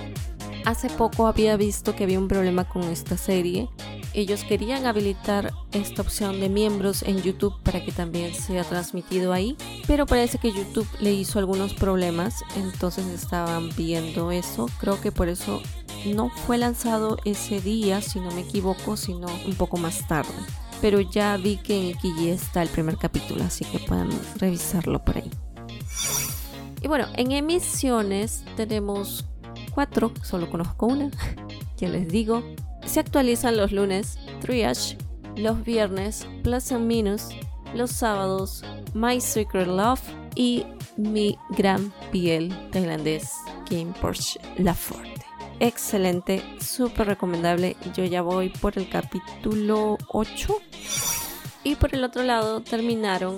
Hace 0.64 0.90
poco 0.90 1.28
había 1.28 1.56
visto 1.56 1.94
que 1.94 2.04
había 2.04 2.18
un 2.18 2.26
problema 2.26 2.68
con 2.68 2.82
esta 2.82 3.16
serie. 3.16 3.68
Ellos 4.14 4.42
querían 4.42 4.86
habilitar 4.86 5.52
esta 5.72 6.02
opción 6.02 6.40
de 6.40 6.48
miembros 6.48 7.02
en 7.02 7.22
YouTube 7.22 7.54
para 7.62 7.84
que 7.84 7.92
también 7.92 8.34
sea 8.34 8.64
transmitido 8.64 9.32
ahí, 9.32 9.56
pero 9.86 10.06
parece 10.06 10.38
que 10.38 10.50
YouTube 10.50 10.88
le 10.98 11.12
hizo 11.12 11.38
algunos 11.38 11.74
problemas, 11.74 12.42
entonces 12.56 13.06
estaban 13.06 13.68
viendo 13.76 14.32
eso. 14.32 14.68
Creo 14.80 15.00
que 15.00 15.12
por 15.12 15.28
eso 15.28 15.62
no 16.06 16.30
fue 16.30 16.58
lanzado 16.58 17.18
ese 17.24 17.60
día, 17.60 18.00
si 18.00 18.18
no 18.18 18.32
me 18.32 18.40
equivoco, 18.40 18.96
sino 18.96 19.28
un 19.46 19.54
poco 19.54 19.76
más 19.76 20.08
tarde. 20.08 20.32
Pero 20.80 21.00
ya 21.00 21.36
vi 21.36 21.56
que 21.56 21.76
en 21.76 21.86
Ikiji 21.88 22.30
está 22.30 22.62
el 22.62 22.68
primer 22.68 22.96
capítulo, 22.96 23.44
así 23.44 23.64
que 23.64 23.78
pueden 23.78 24.10
revisarlo 24.36 25.04
por 25.04 25.18
ahí. 25.18 25.30
Y 26.82 26.88
bueno, 26.88 27.06
en 27.14 27.32
emisiones 27.32 28.44
tenemos 28.56 29.26
cuatro, 29.72 30.12
solo 30.22 30.50
conozco 30.50 30.86
una, 30.86 31.10
ya 31.76 31.88
les 31.88 32.08
digo. 32.08 32.42
Se 32.84 33.00
actualizan 33.00 33.56
los 33.56 33.72
lunes 33.72 34.18
Triage, 34.40 34.96
los 35.36 35.64
viernes 35.64 36.26
Plus 36.42 36.70
and 36.72 36.86
Minus, 36.86 37.28
los 37.74 37.90
sábados 37.90 38.62
My 38.94 39.20
Secret 39.20 39.66
Love 39.66 40.00
y 40.36 40.64
mi 40.96 41.36
gran 41.50 41.92
piel 42.12 42.54
tailandés 42.70 43.30
Kim 43.64 43.92
Porsche 43.94 44.40
Laforte. 44.58 45.26
Excelente, 45.60 46.42
súper 46.60 47.06
recomendable. 47.06 47.76
Yo 47.94 48.04
ya 48.04 48.22
voy 48.22 48.50
por 48.50 48.78
el 48.78 48.88
capítulo 48.88 49.98
8. 50.08 50.56
Y 51.64 51.74
por 51.76 51.94
el 51.94 52.04
otro 52.04 52.22
lado 52.22 52.60
terminaron 52.60 53.36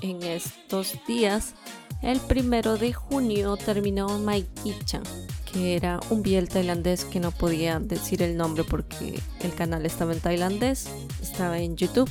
en 0.00 0.22
estos 0.22 0.94
días. 1.06 1.54
El 2.02 2.20
primero 2.20 2.76
de 2.76 2.92
junio 2.92 3.56
terminó 3.56 4.18
My 4.18 4.42
Kitchen 4.62 5.02
que 5.56 5.74
era 5.74 6.00
un 6.10 6.22
biel 6.22 6.48
tailandés 6.48 7.04
que 7.04 7.20
no 7.20 7.30
podía 7.30 7.78
decir 7.78 8.22
el 8.22 8.36
nombre 8.36 8.62
porque 8.64 9.18
el 9.40 9.54
canal 9.54 9.86
estaba 9.86 10.12
en 10.12 10.20
tailandés, 10.20 10.86
estaba 11.22 11.58
en 11.58 11.76
YouTube. 11.76 12.10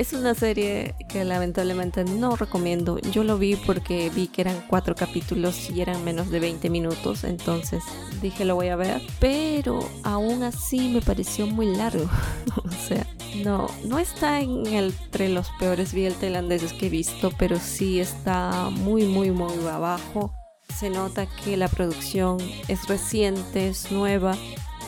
Es 0.00 0.14
una 0.14 0.34
serie 0.34 0.94
que 1.10 1.26
lamentablemente 1.26 2.04
no 2.04 2.34
recomiendo. 2.34 2.98
Yo 3.12 3.22
lo 3.22 3.36
vi 3.36 3.56
porque 3.56 4.08
vi 4.08 4.28
que 4.28 4.40
eran 4.40 4.64
cuatro 4.66 4.94
capítulos 4.94 5.68
y 5.68 5.82
eran 5.82 6.02
menos 6.04 6.30
de 6.30 6.40
20 6.40 6.70
minutos, 6.70 7.22
entonces 7.22 7.84
dije 8.22 8.46
lo 8.46 8.54
voy 8.54 8.68
a 8.68 8.76
ver, 8.76 9.02
pero 9.18 9.86
aún 10.02 10.42
así 10.42 10.88
me 10.88 11.02
pareció 11.02 11.46
muy 11.46 11.76
largo. 11.76 12.08
o 12.64 12.88
sea, 12.88 13.06
no, 13.44 13.66
no 13.84 13.98
está 13.98 14.40
en 14.40 14.66
entre 14.68 15.28
los 15.28 15.50
peores 15.58 15.92
biel 15.92 16.14
tailandeses 16.14 16.72
que 16.72 16.86
he 16.86 16.88
visto, 16.88 17.30
pero 17.38 17.58
sí 17.58 18.00
está 18.00 18.70
muy, 18.70 19.04
muy, 19.04 19.30
muy 19.32 19.52
abajo 19.66 20.32
se 20.78 20.88
nota 20.88 21.26
que 21.26 21.58
la 21.58 21.68
producción 21.68 22.38
es 22.68 22.86
reciente, 22.86 23.68
es 23.68 23.92
nueva. 23.92 24.34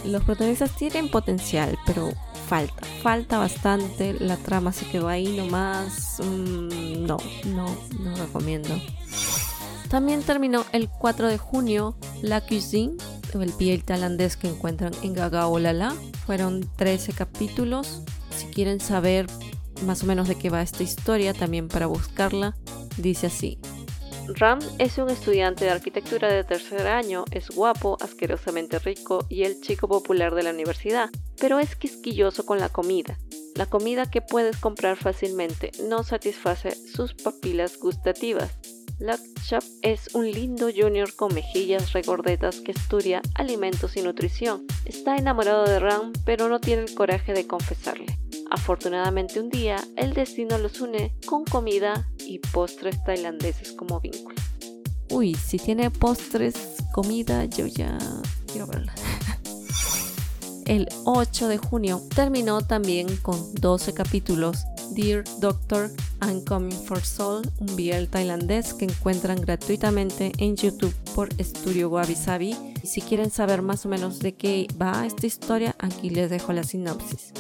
Los 0.07 0.25
protagonistas 0.25 0.75
tienen 0.75 1.11
potencial, 1.11 1.77
pero 1.85 2.13
falta, 2.53 2.87
falta 3.03 3.39
bastante. 3.39 4.13
La 4.21 4.37
trama 4.37 4.73
se 4.75 4.85
quedó 4.85 5.09
ahí 5.09 5.39
nomás. 5.39 6.21
Mm, 6.23 7.07
no, 7.07 7.17
no, 7.47 7.67
no 7.99 8.17
recomiendo. 8.17 8.79
También 9.89 10.23
terminó 10.23 10.67
el 10.73 10.91
4 10.91 11.29
de 11.29 11.39
junio 11.39 11.97
La 12.21 12.43
Cuisine, 12.43 12.97
el 13.33 13.53
piel 13.53 13.85
tailandés 13.85 14.37
que 14.37 14.49
encuentran 14.49 14.93
en 15.03 15.15
Gagaolala. 15.15 15.95
Fueron 16.27 16.69
13 16.77 17.15
capítulos. 17.15 18.03
Si 18.37 18.45
quieren 18.49 18.81
saber 18.81 19.27
más 19.87 20.03
o 20.03 20.07
menos 20.07 20.29
de 20.29 20.35
qué 20.35 20.51
va 20.51 20.61
esta 20.61 20.83
historia, 20.83 21.33
también 21.33 21.69
para 21.69 21.87
buscarla, 21.87 22.55
dice 22.99 23.29
así. 23.29 23.59
Ram 24.29 24.61
es 24.79 24.99
un 24.99 25.11
estudiante 25.11 25.65
de 25.65 25.71
arquitectura 25.71 26.33
de 26.33 26.45
tercer 26.45 26.87
año, 26.87 27.25
es 27.33 27.51
guapo, 27.51 27.97
asquerosamente 28.01 28.79
rico 28.79 29.27
y 29.29 29.43
el 29.45 29.61
chico 29.61 29.89
popular 29.89 30.35
de 30.35 30.45
la 30.45 30.51
universidad, 30.51 31.11
pero 31.41 31.59
es 31.59 31.75
quisquilloso 31.77 32.47
con 32.47 32.59
la 32.59 32.69
comida. 32.69 33.19
La 33.55 33.67
comida 33.67 34.11
que 34.11 34.23
puedes 34.23 34.57
comprar 34.57 34.97
fácilmente 34.97 35.73
no 35.89 36.05
satisface 36.05 36.75
sus 36.75 37.15
papilas 37.15 37.79
gustativas. 37.79 38.59
Lakshap 38.99 39.65
es 39.83 40.15
un 40.15 40.31
lindo 40.31 40.69
junior 40.75 41.15
con 41.17 41.35
mejillas 41.35 41.93
regordetas 41.93 42.61
que 42.61 42.73
estudia 42.73 43.21
alimentos 43.35 43.97
y 43.97 44.03
nutrición. 44.03 44.65
Está 44.85 45.17
enamorado 45.17 45.65
de 45.65 45.81
Ram, 45.81 46.13
pero 46.25 46.49
no 46.49 46.61
tiene 46.61 46.83
el 46.83 46.95
coraje 46.95 47.33
de 47.35 47.47
confesarle. 47.47 48.22
Afortunadamente 48.53 49.41
un 49.41 49.49
día, 49.49 49.83
el 49.97 50.13
destino 50.13 50.59
los 50.59 50.79
une 50.83 51.17
con 51.25 51.47
comida 51.47 52.07
y 52.19 52.39
postres 52.39 53.03
tailandeses 53.03 53.73
como 53.73 53.99
vínculo. 53.99 54.37
Uy, 55.09 55.35
si 55.35 55.57
tiene 55.57 55.91
postres, 55.91 56.55
comida, 56.93 57.47
yo 57.47 57.67
ya 57.67 57.97
quiero 58.47 58.67
verla. 58.67 58.93
El 60.67 60.87
8 61.07 61.49
de 61.49 61.57
junio 61.57 62.03
terminó 62.15 62.61
también 62.61 63.17
con 63.17 63.55
12 63.55 63.95
capítulos 63.95 64.65
Dear 64.91 65.25
Doctor, 65.39 65.91
I'm 66.21 66.45
Coming 66.45 66.77
for 66.77 67.01
Soul, 67.01 67.51
un 67.59 67.75
BL 67.75 68.05
tailandés 68.11 68.75
que 68.75 68.85
encuentran 68.85 69.41
gratuitamente 69.41 70.31
en 70.37 70.57
YouTube 70.57 70.95
por 71.15 71.33
Studio 71.43 71.89
Wabi 71.89 72.15
Sabi. 72.15 72.55
Y 72.83 72.87
si 72.87 73.01
quieren 73.01 73.31
saber 73.31 73.63
más 73.63 73.87
o 73.87 73.89
menos 73.89 74.19
de 74.19 74.35
qué 74.35 74.69
va 74.81 75.07
esta 75.07 75.27
historia, 75.27 75.75
aquí 75.79 76.11
les 76.11 76.29
dejo 76.29 76.53
la 76.53 76.65
sinopsis. 76.65 77.33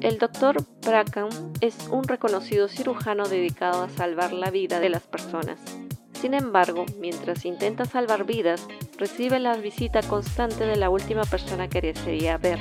El 0.00 0.18
doctor 0.18 0.56
Bracken 0.84 1.28
es 1.60 1.88
un 1.90 2.04
reconocido 2.04 2.68
cirujano 2.68 3.28
dedicado 3.28 3.82
a 3.82 3.88
salvar 3.88 4.32
la 4.32 4.50
vida 4.50 4.80
de 4.80 4.88
las 4.88 5.02
personas. 5.02 5.58
Sin 6.12 6.34
embargo, 6.34 6.86
mientras 7.00 7.44
intenta 7.44 7.84
salvar 7.84 8.24
vidas, 8.24 8.66
recibe 8.98 9.38
la 9.40 9.56
visita 9.56 10.02
constante 10.02 10.64
de 10.64 10.76
la 10.76 10.90
última 10.90 11.24
persona 11.24 11.68
que 11.68 11.80
desearía 11.80 12.38
ver. 12.38 12.58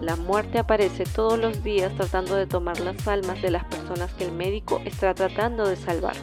La 0.00 0.16
muerte 0.16 0.58
aparece 0.58 1.04
todos 1.04 1.38
los 1.38 1.62
días 1.62 1.94
tratando 1.96 2.34
de 2.34 2.46
tomar 2.46 2.80
las 2.80 3.06
almas 3.08 3.40
de 3.40 3.50
las 3.50 3.64
personas 3.64 4.12
que 4.12 4.24
el 4.24 4.32
médico 4.32 4.82
está 4.84 5.14
tratando 5.14 5.66
de 5.66 5.76
salvar. 5.76 6.16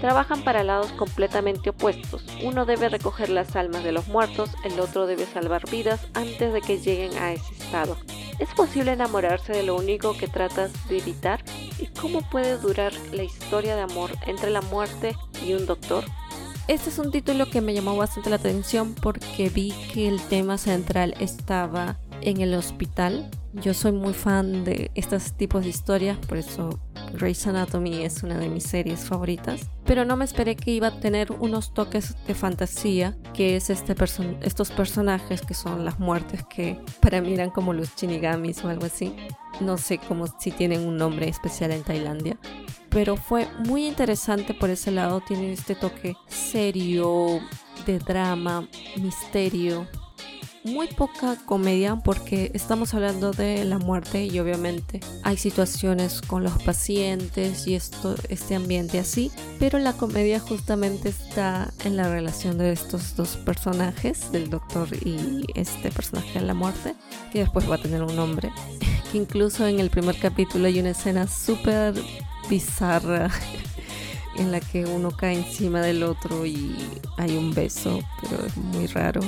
Trabajan 0.00 0.42
para 0.42 0.64
lados 0.64 0.92
completamente 0.92 1.70
opuestos. 1.70 2.24
Uno 2.42 2.64
debe 2.64 2.88
recoger 2.88 3.28
las 3.28 3.54
almas 3.54 3.84
de 3.84 3.92
los 3.92 4.08
muertos, 4.08 4.50
el 4.64 4.80
otro 4.80 5.06
debe 5.06 5.26
salvar 5.26 5.68
vidas 5.70 6.00
antes 6.14 6.54
de 6.54 6.62
que 6.62 6.78
lleguen 6.78 7.16
a 7.18 7.32
ese 7.32 7.52
estado. 7.52 7.98
¿Es 8.38 8.48
posible 8.54 8.92
enamorarse 8.92 9.52
de 9.52 9.62
lo 9.62 9.76
único 9.76 10.16
que 10.16 10.26
tratas 10.26 10.72
de 10.88 10.98
evitar? 10.98 11.44
¿Y 11.78 11.86
cómo 11.88 12.22
puede 12.30 12.56
durar 12.56 12.94
la 13.12 13.24
historia 13.24 13.76
de 13.76 13.82
amor 13.82 14.12
entre 14.26 14.48
la 14.48 14.62
muerte 14.62 15.14
y 15.44 15.52
un 15.52 15.66
doctor? 15.66 16.04
Este 16.66 16.88
es 16.88 16.98
un 16.98 17.10
título 17.10 17.50
que 17.50 17.60
me 17.60 17.74
llamó 17.74 17.94
bastante 17.96 18.30
la 18.30 18.36
atención 18.36 18.94
porque 18.94 19.50
vi 19.50 19.72
que 19.92 20.08
el 20.08 20.22
tema 20.22 20.56
central 20.56 21.14
estaba 21.20 21.98
en 22.22 22.40
el 22.40 22.54
hospital. 22.54 23.30
Yo 23.52 23.74
soy 23.74 23.92
muy 23.92 24.14
fan 24.14 24.64
de 24.64 24.90
estos 24.94 25.32
tipos 25.32 25.64
de 25.64 25.70
historias, 25.70 26.16
por 26.18 26.38
eso 26.38 26.78
Grey's 27.12 27.46
Anatomy 27.46 28.04
es 28.04 28.22
una 28.22 28.38
de 28.38 28.48
mis 28.48 28.64
series 28.64 29.00
favoritas, 29.00 29.68
pero 29.84 30.04
no 30.04 30.16
me 30.16 30.24
esperé 30.24 30.56
que 30.56 30.70
iba 30.70 30.88
a 30.88 31.00
tener 31.00 31.32
unos 31.32 31.74
toques 31.74 32.14
de 32.26 32.34
fantasía, 32.34 33.16
que 33.34 33.56
es 33.56 33.70
este 33.70 33.94
estos 34.40 34.70
personajes 34.70 35.42
que 35.42 35.54
son 35.54 35.84
las 35.84 35.98
muertes 35.98 36.44
que 36.48 36.80
para 37.00 37.20
mí 37.20 37.34
eran 37.34 37.50
como 37.50 37.72
los 37.72 37.94
shinigamis 37.96 38.64
o 38.64 38.68
algo 38.68 38.86
así. 38.86 39.14
No 39.60 39.76
sé 39.78 39.98
cómo 39.98 40.26
si 40.38 40.50
tienen 40.50 40.86
un 40.86 40.96
nombre 40.96 41.28
especial 41.28 41.72
en 41.72 41.82
Tailandia, 41.82 42.38
pero 42.88 43.16
fue 43.16 43.48
muy 43.66 43.86
interesante 43.86 44.54
por 44.54 44.70
ese 44.70 44.90
lado, 44.90 45.20
tiene 45.20 45.52
este 45.52 45.74
toque 45.74 46.14
serio, 46.28 47.40
de 47.86 47.98
drama, 47.98 48.68
misterio, 48.96 49.86
muy 50.64 50.88
poca 50.88 51.36
comedia 51.46 51.96
porque 51.96 52.50
estamos 52.54 52.92
hablando 52.92 53.32
de 53.32 53.64
la 53.64 53.78
muerte 53.78 54.24
y 54.26 54.38
obviamente 54.38 55.00
hay 55.22 55.36
situaciones 55.36 56.20
con 56.20 56.44
los 56.44 56.62
pacientes 56.62 57.66
y 57.66 57.74
esto, 57.74 58.14
este 58.28 58.54
ambiente 58.54 58.98
así, 58.98 59.30
pero 59.58 59.78
la 59.78 59.94
comedia 59.94 60.38
justamente 60.38 61.08
está 61.08 61.72
en 61.84 61.96
la 61.96 62.08
relación 62.08 62.58
de 62.58 62.72
estos 62.72 63.16
dos 63.16 63.36
personajes, 63.36 64.30
del 64.32 64.50
doctor 64.50 64.88
y 65.04 65.46
este 65.54 65.90
personaje 65.90 66.40
de 66.40 66.46
la 66.46 66.54
muerte, 66.54 66.94
que 67.32 67.40
después 67.40 67.70
va 67.70 67.76
a 67.76 67.82
tener 67.82 68.02
un 68.02 68.14
nombre, 68.14 68.52
que 69.12 69.18
incluso 69.18 69.66
en 69.66 69.80
el 69.80 69.90
primer 69.90 70.18
capítulo 70.18 70.66
hay 70.66 70.78
una 70.78 70.90
escena 70.90 71.26
súper 71.26 71.94
bizarra 72.50 73.30
en 74.36 74.52
la 74.52 74.60
que 74.60 74.84
uno 74.84 75.10
cae 75.10 75.36
encima 75.38 75.80
del 75.80 76.02
otro 76.02 76.44
y 76.44 76.76
hay 77.16 77.36
un 77.36 77.54
beso, 77.54 78.00
pero 78.20 78.44
es 78.44 78.56
muy 78.56 78.86
raro. 78.86 79.20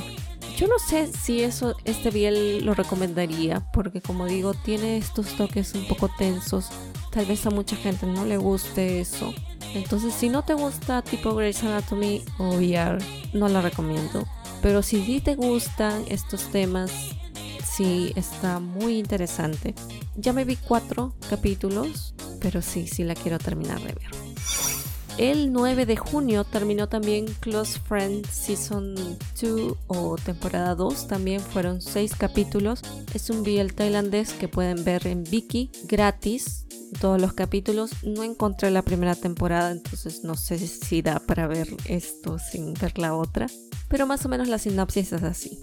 Yo 0.63 0.69
no 0.69 0.79
sé 0.79 1.09
si 1.13 1.43
eso 1.43 1.75
este 1.85 2.13
biel 2.13 2.65
lo 2.65 2.73
recomendaría 2.73 3.69
porque 3.73 4.01
como 4.01 4.27
digo 4.27 4.55
tiene 4.55 4.97
estos 4.97 5.37
toques 5.37 5.75
un 5.75 5.89
poco 5.89 6.09
tensos. 6.17 6.69
Tal 7.11 7.27
vez 7.27 7.45
a 7.47 7.51
mucha 7.51 7.75
gente 7.75 8.07
no 8.07 8.25
le 8.25 8.37
guste 8.37 9.01
eso. 9.01 9.35
Entonces 9.75 10.15
si 10.15 10.29
no 10.29 10.45
te 10.45 10.55
gusta 10.55 11.03
tipo 11.03 11.35
Grey's 11.35 11.65
Anatomy 11.65 12.23
o 12.39 12.51
VR 12.51 12.99
no 13.33 13.49
la 13.49 13.61
recomiendo. 13.61 14.25
Pero 14.63 14.85
si 14.85 15.05
sí 15.05 15.21
te 15.21 15.35
gustan 15.35 16.05
estos 16.07 16.45
temas 16.53 16.93
sí 17.65 18.13
está 18.15 18.61
muy 18.61 18.99
interesante. 18.99 19.75
Ya 20.15 20.33
me 20.33 20.45
vi 20.45 20.55
cuatro 20.55 21.17
capítulos, 21.29 22.15
pero 22.41 22.63
sí, 22.63 22.87
sí 22.87 23.03
la 23.03 23.17
quiero 23.17 23.41
terminar 23.41 23.81
de 23.81 23.95
ver. 23.95 24.22
El 25.19 25.53
9 25.53 25.85
de 25.85 25.97
junio 25.97 26.45
terminó 26.45 26.89
también 26.89 27.27
Close 27.41 27.79
Friends 27.79 28.31
Season 28.31 28.95
2 29.41 29.77
o 29.87 30.17
temporada 30.17 30.75
2. 30.75 31.07
También 31.07 31.41
fueron 31.41 31.83
6 31.83 32.15
capítulos. 32.17 32.81
Es 33.13 33.29
un 33.29 33.43
BL 33.43 33.75
tailandés 33.75 34.33
que 34.33 34.49
pueden 34.49 34.85
ver 34.85 35.07
en 35.07 35.25
Viki 35.25 35.71
gratis. 35.85 36.67
Todos 36.99 37.21
los 37.21 37.35
capítulos. 37.35 37.91
No 38.03 38.23
encontré 38.23 38.71
la 38.71 38.83
primera 38.83 39.15
temporada, 39.15 39.71
entonces 39.71 40.25
no 40.25 40.35
sé 40.35 40.59
si 40.59 41.03
da 41.03 41.21
para 41.21 41.47
ver 41.47 41.69
esto 41.87 42.39
sin 42.39 42.73
ver 42.75 42.99
la 42.99 43.15
otra. 43.15 43.49
Pero 43.89 44.07
más 44.07 44.25
o 44.25 44.29
menos 44.31 44.49
la 44.49 44.59
sinopsis 44.59 45.13
es 45.13 45.23
así. 45.23 45.63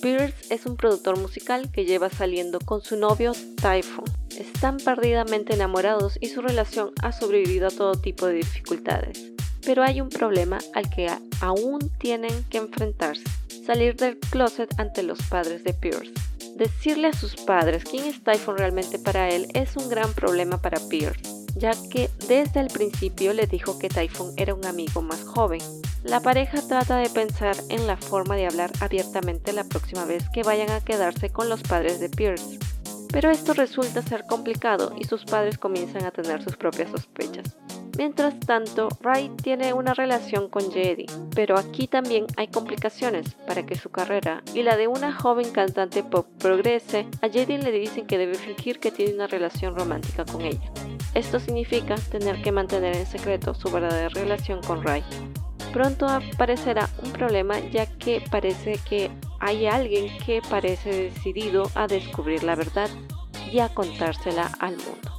Pierce 0.00 0.34
es 0.50 0.66
un 0.66 0.76
productor 0.76 1.18
musical 1.18 1.70
que 1.72 1.84
lleva 1.84 2.08
saliendo 2.08 2.60
con 2.60 2.82
su 2.82 2.96
novio 2.96 3.32
Typhoon. 3.60 4.04
Están 4.38 4.76
perdidamente 4.76 5.54
enamorados 5.54 6.18
y 6.20 6.28
su 6.28 6.40
relación 6.40 6.92
ha 7.02 7.12
sobrevivido 7.12 7.66
a 7.66 7.70
todo 7.70 7.94
tipo 7.94 8.26
de 8.26 8.34
dificultades. 8.34 9.32
Pero 9.64 9.82
hay 9.82 10.00
un 10.00 10.08
problema 10.08 10.58
al 10.74 10.88
que 10.88 11.10
aún 11.40 11.90
tienen 11.98 12.44
que 12.44 12.58
enfrentarse, 12.58 13.24
salir 13.66 13.96
del 13.96 14.18
closet 14.18 14.72
ante 14.78 15.02
los 15.02 15.20
padres 15.22 15.64
de 15.64 15.74
Pierce. 15.74 16.12
Decirle 16.54 17.08
a 17.08 17.12
sus 17.12 17.36
padres 17.36 17.84
quién 17.84 18.04
es 18.04 18.22
Typhoon 18.22 18.58
realmente 18.58 18.98
para 18.98 19.28
él 19.30 19.48
es 19.54 19.76
un 19.76 19.88
gran 19.88 20.12
problema 20.12 20.60
para 20.62 20.80
Pierce, 20.88 21.22
ya 21.58 21.72
que 21.90 22.10
desde 22.28 22.60
el 22.60 22.68
principio 22.68 23.32
le 23.32 23.46
dijo 23.46 23.78
que 23.78 23.88
Typhoon 23.88 24.32
era 24.36 24.54
un 24.54 24.64
amigo 24.64 25.02
más 25.02 25.22
joven. 25.24 25.60
La 26.04 26.20
pareja 26.20 26.62
trata 26.62 26.96
de 26.98 27.10
pensar 27.10 27.56
en 27.68 27.86
la 27.86 27.96
forma 27.96 28.36
de 28.36 28.46
hablar 28.46 28.70
abiertamente 28.80 29.52
la 29.52 29.64
próxima 29.64 30.04
vez 30.04 30.28
que 30.32 30.42
vayan 30.42 30.70
a 30.70 30.80
quedarse 30.80 31.30
con 31.30 31.48
los 31.48 31.62
padres 31.62 32.00
de 32.00 32.08
Pierce. 32.08 32.58
Pero 33.10 33.30
esto 33.30 33.54
resulta 33.54 34.02
ser 34.02 34.24
complicado 34.26 34.92
y 34.98 35.04
sus 35.04 35.24
padres 35.24 35.58
comienzan 35.58 36.04
a 36.04 36.10
tener 36.10 36.42
sus 36.42 36.56
propias 36.56 36.90
sospechas. 36.90 37.56
Mientras 37.98 38.38
tanto, 38.38 38.88
Ray 39.00 39.28
tiene 39.42 39.72
una 39.72 39.92
relación 39.92 40.48
con 40.48 40.70
Jedi, 40.70 41.06
pero 41.34 41.58
aquí 41.58 41.88
también 41.88 42.26
hay 42.36 42.46
complicaciones 42.46 43.34
para 43.44 43.66
que 43.66 43.74
su 43.74 43.90
carrera 43.90 44.44
y 44.54 44.62
la 44.62 44.76
de 44.76 44.86
una 44.86 45.12
joven 45.12 45.50
cantante 45.50 46.04
pop 46.04 46.28
progrese. 46.38 47.08
A 47.22 47.28
Jedi 47.28 47.58
le 47.58 47.72
dicen 47.72 48.06
que 48.06 48.18
debe 48.18 48.36
fingir 48.36 48.78
que 48.78 48.92
tiene 48.92 49.14
una 49.14 49.26
relación 49.26 49.74
romántica 49.74 50.24
con 50.24 50.42
ella. 50.42 50.70
Esto 51.14 51.40
significa 51.40 51.96
tener 51.96 52.40
que 52.40 52.52
mantener 52.52 52.94
en 52.94 53.06
secreto 53.06 53.52
su 53.52 53.68
verdadera 53.68 54.10
relación 54.10 54.62
con 54.62 54.84
Ray. 54.84 55.02
Pronto 55.72 56.06
aparecerá 56.06 56.88
un 57.02 57.10
problema 57.10 57.58
ya 57.58 57.86
que 57.86 58.22
parece 58.30 58.78
que 58.88 59.10
hay 59.40 59.66
alguien 59.66 60.16
que 60.24 60.42
parece 60.42 61.10
decidido 61.10 61.70
a 61.74 61.86
descubrir 61.86 62.42
la 62.42 62.54
verdad 62.54 62.90
y 63.52 63.60
a 63.60 63.68
contársela 63.68 64.50
al 64.58 64.76
mundo. 64.76 65.18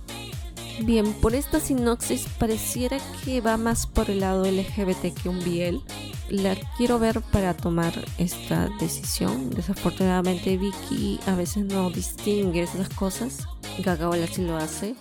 Bien, 0.81 1.13
por 1.13 1.35
esta 1.35 1.59
sinopsis 1.59 2.27
pareciera 2.37 2.97
que 3.23 3.41
va 3.41 3.57
más 3.57 3.85
por 3.85 4.09
el 4.09 4.21
lado 4.21 4.45
LGBT 4.45 5.13
que 5.13 5.29
un 5.29 5.43
biel. 5.43 5.81
La 6.29 6.55
quiero 6.77 6.99
ver 6.99 7.21
para 7.21 7.53
tomar 7.53 7.93
esta 8.17 8.69
decisión. 8.79 9.49
Desafortunadamente 9.49 10.57
Vicky 10.57 11.19
a 11.25 11.35
veces 11.35 11.65
no 11.65 11.89
distingue 11.89 12.63
esas 12.63 12.87
cosas. 12.89 13.47
Gagaola 13.79 14.27
sí 14.27 14.43
lo 14.43 14.55
hace. 14.55 14.95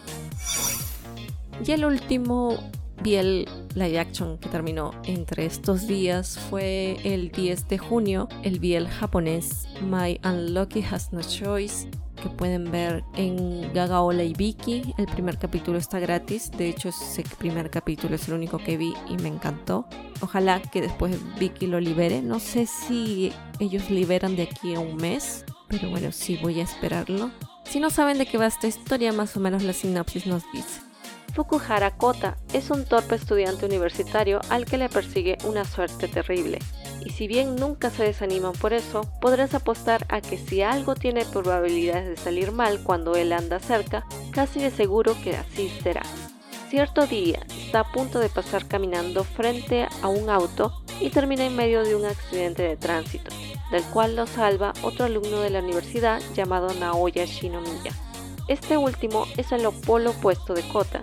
Y 1.65 1.71
el 1.73 1.85
último 1.85 2.59
biel 3.03 3.49
live 3.75 3.99
action 3.99 4.39
que 4.39 4.49
terminó 4.49 4.91
entre 5.05 5.47
estos 5.47 5.87
días 5.87 6.39
fue 6.51 6.99
el 7.05 7.31
10 7.31 7.69
de 7.69 7.79
junio, 7.79 8.29
el 8.43 8.59
biel 8.59 8.89
japonés 8.89 9.69
My 9.83 10.21
Unlucky 10.25 10.83
Has 10.83 11.13
No 11.13 11.21
Choice 11.23 11.89
que 12.23 12.29
pueden 12.29 12.71
ver 12.71 13.05
en 13.15 13.73
Gagaola 13.73 14.25
y 14.25 14.33
Vicky. 14.35 14.95
El 14.99 15.07
primer 15.07 15.39
capítulo 15.39 15.79
está 15.79 15.99
gratis. 15.99 16.51
De 16.51 16.69
hecho, 16.69 16.89
ese 16.89 17.23
primer 17.39 17.71
capítulo 17.71 18.17
es 18.17 18.29
el 18.29 18.35
único 18.35 18.59
que 18.59 18.77
vi 18.77 18.95
y 19.09 19.17
me 19.23 19.29
encantó. 19.29 19.87
Ojalá 20.21 20.61
que 20.61 20.81
después 20.81 21.17
Vicky 21.39 21.67
lo 21.67 21.81
libere. 21.81 22.23
No 22.23 22.41
sé 22.41 22.67
si 22.67 23.33
ellos 23.61 23.91
liberan 23.91 24.37
de 24.37 24.43
aquí 24.45 24.75
a 24.75 24.81
un 24.81 24.97
mes, 24.97 25.45
pero 25.69 25.91
bueno, 25.91 26.13
sí 26.13 26.39
voy 26.43 26.61
a 26.61 26.65
esperarlo. 26.65 27.31
Si 27.65 27.81
no 27.81 27.91
saben 27.91 28.19
de 28.19 28.27
qué 28.27 28.39
va 28.39 28.47
esta 28.47 28.67
historia, 28.67 29.13
más 29.13 29.37
o 29.37 29.41
menos 29.41 29.63
la 29.63 29.73
sinopsis 29.73 30.27
nos 30.27 30.43
dice. 30.53 30.88
Fukuhara 31.35 31.97
Kota 31.97 32.37
es 32.53 32.71
un 32.71 32.85
torpe 32.85 33.14
estudiante 33.14 33.67
universitario 33.67 34.41
al 34.49 34.64
que 34.64 34.79
le 34.79 34.88
persigue 34.88 35.38
una 35.45 35.64
suerte 35.64 36.09
terrible 36.09 36.59
y 37.05 37.11
si 37.11 37.27
bien 37.27 37.57
nunca 37.57 37.91
se 37.91 38.05
desaniman 38.05 38.53
por 38.53 38.73
eso, 38.73 39.03
podrás 39.21 39.55
apostar 39.55 40.05
a 40.09 40.21
que 40.21 40.37
si 40.37 40.62
algo 40.62 40.95
tiene 40.95 41.25
probabilidades 41.25 42.09
de 42.09 42.17
salir 42.17 42.53
mal 42.53 42.83
cuando 42.83 43.14
él 43.14 43.33
anda 43.33 43.61
cerca, 43.61 44.05
casi 44.33 44.61
de 44.61 44.71
seguro 44.71 45.17
que 45.23 45.37
así 45.37 45.71
será. 45.83 46.03
Cierto 46.69 47.07
día 47.07 47.41
está 47.49 47.81
a 47.81 47.93
punto 47.93 48.19
de 48.19 48.29
pasar 48.29 48.67
caminando 48.67 49.25
frente 49.25 49.87
a 50.03 50.09
un 50.09 50.29
auto 50.29 50.83
y 51.01 51.11
termina 51.11 51.47
en 51.47 51.57
medio 51.57 51.83
de 51.83 51.95
un 51.95 52.05
accidente 52.05 52.62
de 52.62 52.77
tránsito, 52.77 53.35
del 53.71 53.85
cual 53.85 54.17
lo 54.17 54.27
salva 54.27 54.75
otro 54.83 55.07
alumno 55.07 55.41
de 55.41 55.51
la 55.51 55.61
universidad 55.61 56.21
llamado 56.35 56.75
Naoya 56.75 57.25
Shinomiya. 57.25 57.93
Este 58.49 58.77
último 58.77 59.27
es 59.37 59.53
el 59.53 59.69
polo 59.87 60.11
opuesto 60.11 60.55
de 60.55 60.67
Kota. 60.69 61.03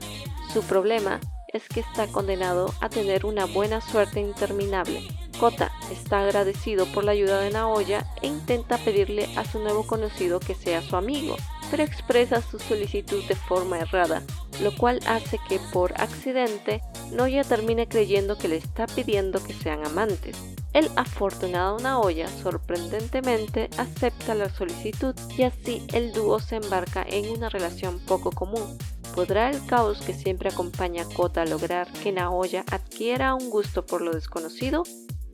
Su 0.51 0.63
problema 0.63 1.19
es 1.53 1.67
que 1.69 1.79
está 1.79 2.07
condenado 2.07 2.73
a 2.81 2.89
tener 2.89 3.25
una 3.25 3.45
buena 3.45 3.79
suerte 3.79 4.19
interminable 4.19 5.07
Kota 5.39 5.71
está 5.91 6.21
agradecido 6.21 6.85
por 6.87 7.03
la 7.03 7.11
ayuda 7.11 7.39
de 7.39 7.51
Naoya 7.51 8.05
e 8.21 8.27
intenta 8.27 8.77
pedirle 8.77 9.27
a 9.35 9.43
su 9.43 9.59
nuevo 9.59 9.85
conocido 9.85 10.39
que 10.39 10.55
sea 10.55 10.81
su 10.81 10.95
amigo, 10.95 11.35
pero 11.69 11.83
expresa 11.83 12.41
su 12.41 12.57
solicitud 12.57 13.23
de 13.25 13.35
forma 13.35 13.79
errada, 13.79 14.23
lo 14.61 14.75
cual 14.75 14.99
hace 15.07 15.39
que 15.49 15.59
por 15.73 15.93
accidente 15.99 16.81
Naoya 17.11 17.43
termine 17.43 17.87
creyendo 17.87 18.37
que 18.37 18.47
le 18.47 18.57
está 18.57 18.87
pidiendo 18.87 19.43
que 19.43 19.53
sean 19.53 19.85
amantes. 19.85 20.37
El 20.75 20.91
afortunado 20.97 21.79
Naoya 21.79 22.27
sorprendentemente 22.27 23.69
acepta 23.77 24.35
la 24.35 24.53
solicitud 24.53 25.15
y 25.37 25.43
así 25.43 25.81
el 25.93 26.11
dúo 26.11 26.41
se 26.41 26.57
embarca 26.57 27.01
en 27.07 27.29
una 27.29 27.47
relación 27.47 27.97
poco 27.99 28.29
común. 28.29 28.77
¿Podrá 29.15 29.49
el 29.49 29.65
caos 29.67 30.01
que 30.01 30.13
siempre 30.13 30.49
acompaña 30.49 31.03
a 31.03 31.05
Kota 31.05 31.45
lograr 31.45 31.89
que 32.03 32.11
Naoya 32.11 32.65
adquiera 32.69 33.35
un 33.35 33.49
gusto 33.49 33.85
por 33.85 34.01
lo 34.01 34.11
desconocido? 34.11 34.83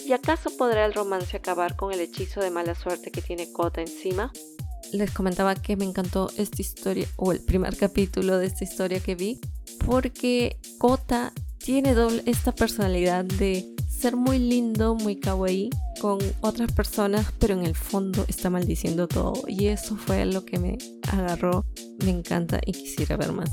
¿Y 0.05 0.13
acaso 0.13 0.55
podrá 0.55 0.85
el 0.85 0.93
romance 0.93 1.37
acabar 1.37 1.75
con 1.75 1.91
el 1.91 2.01
hechizo 2.01 2.39
de 2.39 2.51
mala 2.51 2.75
suerte 2.75 3.09
que 3.09 3.23
tiene 3.23 3.51
Kota 3.51 3.81
encima? 3.81 4.31
Les 4.93 5.09
comentaba 5.09 5.55
que 5.55 5.75
me 5.75 5.85
encantó 5.85 6.29
esta 6.37 6.61
historia, 6.61 7.07
o 7.15 7.31
el 7.31 7.39
primer 7.39 7.75
capítulo 7.77 8.37
de 8.37 8.45
esta 8.45 8.63
historia 8.63 8.99
que 8.99 9.15
vi, 9.15 9.41
porque 9.87 10.59
Kota 10.77 11.33
tiene 11.57 11.95
doble 11.95 12.21
esta 12.27 12.51
personalidad 12.51 13.25
de 13.25 13.65
ser 14.01 14.15
muy 14.15 14.39
lindo, 14.39 14.95
muy 14.95 15.15
kawaii 15.15 15.69
con 15.99 16.17
otras 16.41 16.71
personas, 16.71 17.27
pero 17.37 17.53
en 17.53 17.63
el 17.63 17.75
fondo 17.75 18.25
está 18.27 18.49
maldiciendo 18.49 19.07
todo. 19.07 19.43
Y 19.47 19.67
eso 19.67 19.95
fue 19.95 20.25
lo 20.25 20.43
que 20.43 20.57
me 20.57 20.79
agarró, 21.07 21.65
me 22.03 22.09
encanta 22.09 22.59
y 22.65 22.71
quisiera 22.71 23.15
ver 23.15 23.31
más. 23.31 23.51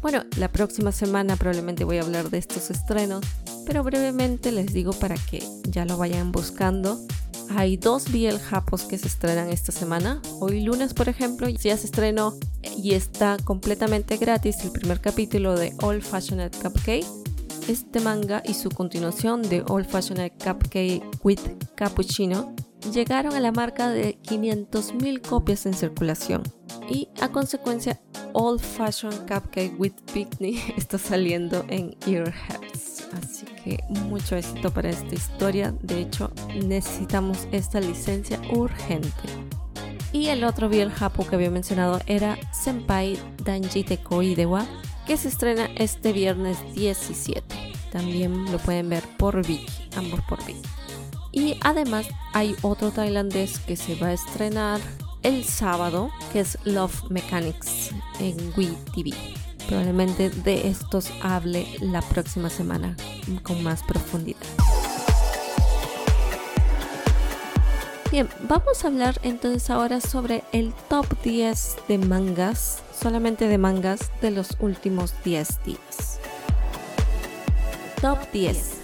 Bueno, 0.00 0.22
la 0.36 0.50
próxima 0.50 0.92
semana 0.92 1.36
probablemente 1.36 1.82
voy 1.82 1.98
a 1.98 2.02
hablar 2.02 2.30
de 2.30 2.38
estos 2.38 2.70
estrenos, 2.70 3.24
pero 3.66 3.82
brevemente 3.82 4.52
les 4.52 4.72
digo 4.72 4.92
para 4.92 5.16
que 5.16 5.42
ya 5.64 5.84
lo 5.86 5.96
vayan 5.96 6.30
buscando. 6.30 7.00
Hay 7.50 7.76
dos 7.76 8.12
BL 8.12 8.38
Japos 8.38 8.82
que 8.82 8.96
se 8.96 9.08
estrenan 9.08 9.50
esta 9.50 9.72
semana. 9.72 10.22
Hoy 10.38 10.60
lunes, 10.60 10.94
por 10.94 11.08
ejemplo, 11.08 11.48
ya 11.48 11.76
se 11.76 11.86
estrenó 11.86 12.38
y 12.76 12.94
está 12.94 13.36
completamente 13.44 14.18
gratis 14.18 14.58
el 14.62 14.70
primer 14.70 15.00
capítulo 15.00 15.56
de 15.56 15.74
All 15.80 16.00
Fashioned 16.00 16.52
Cupcake. 16.62 17.21
Este 17.68 18.00
manga 18.00 18.42
y 18.44 18.54
su 18.54 18.70
continuación 18.70 19.42
de 19.42 19.64
All 19.68 19.84
Fashioned 19.84 20.32
Cupcake 20.42 21.02
with 21.22 21.40
Cappuccino 21.76 22.54
llegaron 22.92 23.34
a 23.34 23.40
la 23.40 23.52
marca 23.52 23.88
de 23.88 24.18
500.000 24.22 25.20
copias 25.20 25.66
en 25.66 25.74
circulación 25.74 26.42
y 26.88 27.08
a 27.20 27.28
consecuencia 27.28 28.00
Old 28.32 28.60
Fashioned 28.60 29.26
Cupcake 29.28 29.78
with 29.78 29.92
Picnic 30.12 30.74
está 30.76 30.98
saliendo 30.98 31.64
en 31.68 31.96
Earheads. 32.06 33.08
Así 33.12 33.46
que 33.62 33.78
mucho 34.08 34.36
éxito 34.36 34.72
para 34.72 34.90
esta 34.90 35.14
historia. 35.14 35.74
De 35.82 36.00
hecho, 36.00 36.32
necesitamos 36.64 37.46
esta 37.52 37.80
licencia 37.80 38.40
urgente. 38.52 39.10
Y 40.12 40.28
el 40.28 40.44
otro 40.44 40.70
el 40.70 40.90
japo 40.90 41.26
que 41.26 41.36
había 41.36 41.50
mencionado 41.50 42.00
era 42.06 42.38
Senpai 42.52 43.18
Danji 43.44 43.84
Idewa, 44.22 44.66
que 45.06 45.16
se 45.16 45.28
estrena 45.28 45.66
este 45.76 46.12
viernes 46.12 46.58
17. 46.74 47.42
También 47.90 48.50
lo 48.50 48.58
pueden 48.58 48.88
ver 48.88 49.04
por 49.18 49.46
Viki, 49.46 49.66
ambos 49.96 50.20
por 50.28 50.44
Viki. 50.44 50.62
Y 51.32 51.56
además 51.62 52.06
hay 52.34 52.54
otro 52.62 52.90
tailandés 52.90 53.58
que 53.60 53.76
se 53.76 53.94
va 53.96 54.08
a 54.08 54.12
estrenar 54.12 54.80
el 55.22 55.44
sábado, 55.44 56.10
que 56.32 56.40
es 56.40 56.58
Love 56.64 57.10
Mechanics 57.10 57.90
en 58.20 58.36
Wii 58.56 58.76
TV. 58.94 59.10
Probablemente 59.68 60.30
de 60.30 60.68
estos 60.68 61.10
hable 61.22 61.66
la 61.80 62.02
próxima 62.02 62.50
semana 62.50 62.96
con 63.42 63.62
más 63.62 63.82
profundidad. 63.82 64.40
Bien, 68.12 68.28
vamos 68.46 68.84
a 68.84 68.88
hablar 68.88 69.18
entonces 69.22 69.70
ahora 69.70 70.02
sobre 70.02 70.44
el 70.52 70.74
top 70.90 71.06
10 71.24 71.76
de 71.88 71.96
mangas, 71.96 72.82
solamente 72.94 73.48
de 73.48 73.56
mangas 73.56 74.10
de 74.20 74.30
los 74.30 74.50
últimos 74.60 75.14
10 75.24 75.64
días. 75.64 76.18
Top 78.02 78.18
10. 78.30 78.80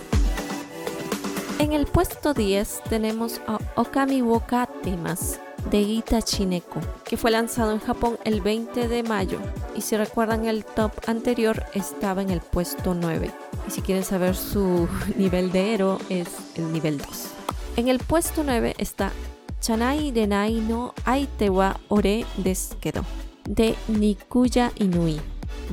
En 1.59 1.75
el 1.75 1.85
puesto 1.85 2.33
10 2.33 2.85
tenemos 2.89 3.43
a 3.47 3.59
Okami 3.75 4.23
Wokatemas 4.23 5.39
de 5.71 5.85
Gita 5.85 6.23
Chineko, 6.23 6.81
que 7.05 7.19
fue 7.19 7.31
lanzado 7.31 7.73
en 7.73 7.81
Japón 7.81 8.19
el 8.25 8.41
20 8.41 8.89
de 8.89 9.03
mayo. 9.03 9.41
Y 9.77 9.83
si 9.83 9.95
recuerdan 9.99 10.47
el 10.47 10.65
top 10.65 10.93
anterior 11.07 11.67
estaba 11.75 12.23
en 12.23 12.31
el 12.31 12.41
puesto 12.41 12.95
9. 12.95 13.31
Y 13.67 13.71
si 13.73 13.83
quieren 13.83 14.05
saber 14.05 14.35
su 14.35 14.89
nivel 15.17 15.53
de 15.53 15.75
héroe 15.75 15.99
es 16.09 16.29
el 16.55 16.73
nivel 16.73 16.97
2. 16.97 17.38
En 17.79 17.87
el 17.87 18.01
puesto 18.01 18.43
9 18.43 18.75
está 18.79 19.13
Chanai 19.61 20.11
Renai 20.11 20.55
no 20.55 20.95
Aitewa 21.05 21.79
Ore 21.87 22.27
Deskedo 22.37 23.05
de 23.45 23.77
Nikuya 23.87 24.73
Inui 24.75 25.21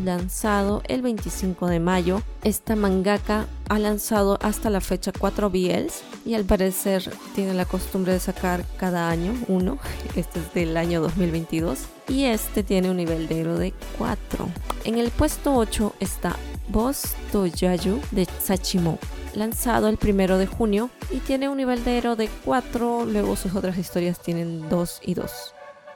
lanzado 0.04 0.84
el 0.88 1.02
25 1.02 1.66
de 1.66 1.80
mayo. 1.80 2.22
Esta 2.44 2.76
mangaka 2.76 3.48
ha 3.70 3.80
lanzado 3.80 4.38
hasta 4.44 4.70
la 4.70 4.82
fecha 4.82 5.14
4 5.18 5.50
BLs 5.50 6.04
y 6.28 6.36
al 6.36 6.46
parecer 6.46 7.10
tiene 7.34 7.56
la 7.56 7.66
costumbre 7.66 8.14
de 8.14 8.20
sacar 8.20 8.64
cada 8.78 9.10
año 9.10 9.34
uno. 9.48 9.80
Este 10.16 10.40
es 10.40 10.54
del 10.54 10.78
año 10.78 11.02
2022 11.02 11.80
y 12.10 12.26
este 12.26 12.62
tiene 12.62 12.92
un 12.92 12.98
nivel 12.98 13.28
de 13.28 13.42
héroe 13.42 13.58
de 13.58 13.74
4. 13.98 14.48
En 14.84 15.00
el 15.00 15.10
puesto 15.10 15.56
8 15.56 15.96
está 16.00 16.36
Boss 16.68 17.16
Toyayu 17.32 18.00
de 18.12 18.28
Sachimo, 18.42 19.00
lanzado 19.34 19.88
el 19.88 19.98
1 20.02 20.38
de 20.38 20.48
junio 20.48 20.90
y 21.12 21.18
tiene 21.18 21.50
un 21.50 21.58
nivel 21.58 21.84
de 21.84 21.98
héroe 21.98 22.16
de 22.16 22.30
4, 22.46 23.06
luego 23.06 23.36
sus 23.36 23.56
otras 23.56 23.78
historias 23.78 24.20
tienen 24.20 24.70
2 24.70 25.02
y 25.04 25.14
2. 25.14 25.32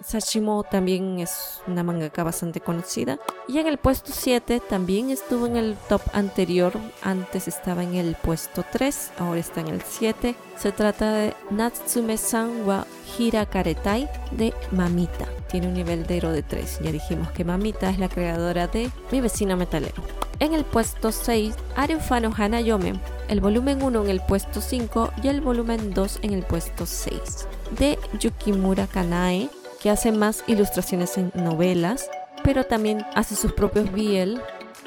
Sashimo 0.04 0.64
también 0.64 1.20
es 1.20 1.62
una 1.68 1.84
mangaka 1.84 2.24
bastante 2.24 2.62
conocida. 2.62 3.20
Y 3.48 3.58
en 3.58 3.68
el 3.68 3.78
puesto 3.78 4.12
7 4.14 4.62
también 4.70 5.10
estuvo 5.10 5.46
en 5.46 5.58
el 5.58 5.76
top 5.88 6.02
anterior. 6.14 6.74
Antes 7.02 7.48
estaba 7.48 7.84
en 7.84 7.96
el 7.96 8.16
puesto 8.16 8.64
3, 8.72 9.12
ahora 9.20 9.40
está 9.40 9.62
en 9.62 9.68
el 9.68 9.82
7. 9.82 10.36
Se 10.58 10.72
trata 10.72 11.12
de 11.14 11.34
Natsume-san 11.50 12.66
wa 12.66 12.86
Hirakaretai 13.18 14.10
de 14.32 14.54
Mamita. 14.72 15.26
Tiene 15.50 15.68
un 15.68 15.74
nivel 15.74 16.06
de 16.06 16.18
héroe 16.18 16.34
de 16.34 16.44
3. 16.44 16.80
Ya 16.84 16.92
dijimos 16.92 17.32
que 17.32 17.44
Mamita 17.44 17.90
es 17.90 18.00
la 18.00 18.10
creadora 18.10 18.68
de 18.68 18.90
Mi 19.12 19.20
vecino 19.20 19.58
metalero. 19.58 20.04
En 20.40 20.54
el 20.54 20.64
puesto 20.64 21.12
6, 21.12 21.54
Arufano 21.76 22.32
Hanayome, 22.36 22.94
el 23.28 23.42
volumen 23.42 23.84
1 23.84 24.04
en 24.04 24.10
el 24.10 24.22
puesto 24.22 24.62
5 24.62 25.12
y 25.22 25.28
el 25.28 25.42
volumen 25.42 25.94
2 25.94 26.20
en 26.22 26.34
el 26.34 26.44
puesto 26.44 26.86
6. 26.86 27.48
De 27.78 28.00
Yukimura 28.20 28.88
Kanae, 28.88 29.50
que 29.80 29.90
hace 29.90 30.12
más 30.12 30.44
ilustraciones 30.48 31.18
en 31.18 31.32
novelas, 31.36 32.10
pero 32.44 32.66
también 32.66 33.06
hace 33.16 33.36
sus 33.36 33.54
propios 33.54 33.92
BL 33.92 34.40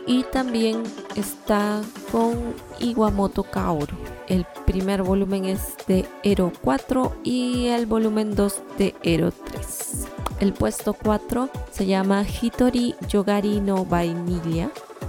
y 0.07 0.25
también 0.25 0.83
está 1.17 1.81
con 2.11 2.55
Iwamoto 2.81 3.45
Kaoru. 3.45 3.97
El 4.29 4.47
primer 4.67 5.03
volumen 5.03 5.45
es 5.45 5.61
de 5.87 6.07
Ero 6.23 6.53
4 6.63 7.17
y 7.23 7.69
el 7.69 7.87
volumen 7.87 8.35
2 8.35 8.63
de 8.79 8.95
Ero 9.03 9.33
3. 9.33 10.07
El 10.41 10.53
puesto 10.53 10.95
4 10.95 11.49
se 11.71 11.87
llama 11.87 12.25
Hitori 12.25 12.95
Yogari 13.09 13.61
no 13.61 13.87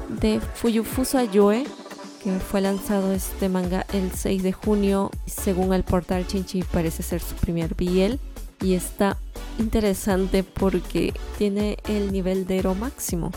de 0.09 0.39
Fuyufusa 0.39 1.23
Yoe 1.23 1.65
que 2.23 2.31
fue 2.39 2.61
lanzado 2.61 3.13
este 3.13 3.49
manga 3.49 3.85
el 3.93 4.11
6 4.11 4.43
de 4.43 4.53
junio 4.53 5.11
según 5.25 5.73
el 5.73 5.83
portal 5.83 6.25
Chinchi 6.27 6.63
parece 6.63 7.03
ser 7.03 7.19
su 7.19 7.35
primer 7.35 7.73
BL 7.73 8.15
y 8.61 8.75
está 8.75 9.17
interesante 9.59 10.43
porque 10.43 11.13
tiene 11.37 11.77
el 11.87 12.11
nivel 12.11 12.45
de 12.45 12.59
Ero 12.59 12.75
máximo. 12.75 13.31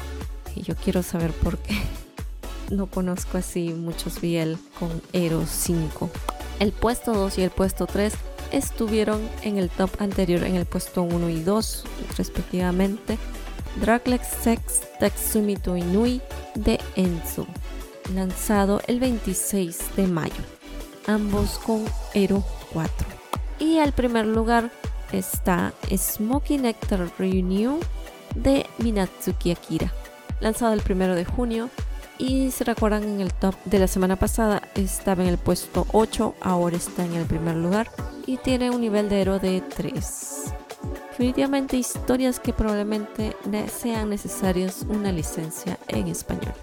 Y 0.54 0.62
yo 0.62 0.74
quiero 0.76 1.02
saber 1.02 1.32
por 1.32 1.58
qué. 1.58 1.76
No 2.70 2.86
conozco 2.86 3.38
así 3.38 3.68
muchos 3.68 4.20
BL 4.20 4.54
con 4.80 5.00
Ero 5.12 5.44
5. 5.46 6.10
El 6.58 6.72
puesto 6.72 7.12
2 7.12 7.38
y 7.38 7.42
el 7.42 7.50
puesto 7.50 7.86
3 7.86 8.12
estuvieron 8.50 9.20
en 9.42 9.58
el 9.58 9.70
top 9.70 9.90
anterior 10.00 10.42
en 10.42 10.56
el 10.56 10.66
puesto 10.66 11.02
1 11.02 11.28
y 11.30 11.42
2 11.42 11.84
respectivamente. 12.16 13.18
Draglex 13.80 14.26
Sex 14.42 14.80
Tatsumi 14.98 15.56
Inui 15.66 16.20
de 16.54 16.80
Enzo, 16.96 17.46
lanzado 18.14 18.80
el 18.86 19.00
26 19.00 19.96
de 19.96 20.06
mayo, 20.06 20.42
ambos 21.06 21.58
con 21.58 21.84
Ero 22.14 22.42
4. 22.72 22.90
Y 23.58 23.78
al 23.78 23.92
primer 23.92 24.26
lugar 24.26 24.70
está 25.12 25.72
Smoky 25.94 26.58
Nectar 26.58 27.08
Reunion 27.18 27.78
de 28.34 28.66
Minatsuki 28.78 29.50
Akira, 29.52 29.92
lanzado 30.40 30.72
el 30.72 30.82
primero 30.82 31.14
de 31.14 31.24
junio. 31.24 31.70
Y 32.18 32.50
se 32.50 32.64
recuerdan 32.64 33.04
en 33.04 33.20
el 33.20 33.34
top 33.34 33.54
de 33.66 33.78
la 33.78 33.86
semana 33.86 34.16
pasada, 34.16 34.62
estaba 34.74 35.22
en 35.22 35.28
el 35.28 35.38
puesto 35.38 35.86
8, 35.92 36.34
ahora 36.40 36.76
está 36.76 37.04
en 37.04 37.14
el 37.14 37.26
primer 37.26 37.56
lugar 37.56 37.90
y 38.26 38.38
tiene 38.38 38.70
un 38.70 38.80
nivel 38.80 39.10
de 39.10 39.20
héroe 39.20 39.38
de 39.38 39.60
3. 39.60 40.44
Definitivamente 41.10 41.76
historias 41.76 42.40
que 42.40 42.52
probablemente 42.52 43.36
sean 43.70 44.10
necesarias 44.10 44.84
una 44.88 45.12
licencia 45.12 45.78
en 45.88 46.08
español. 46.08 46.54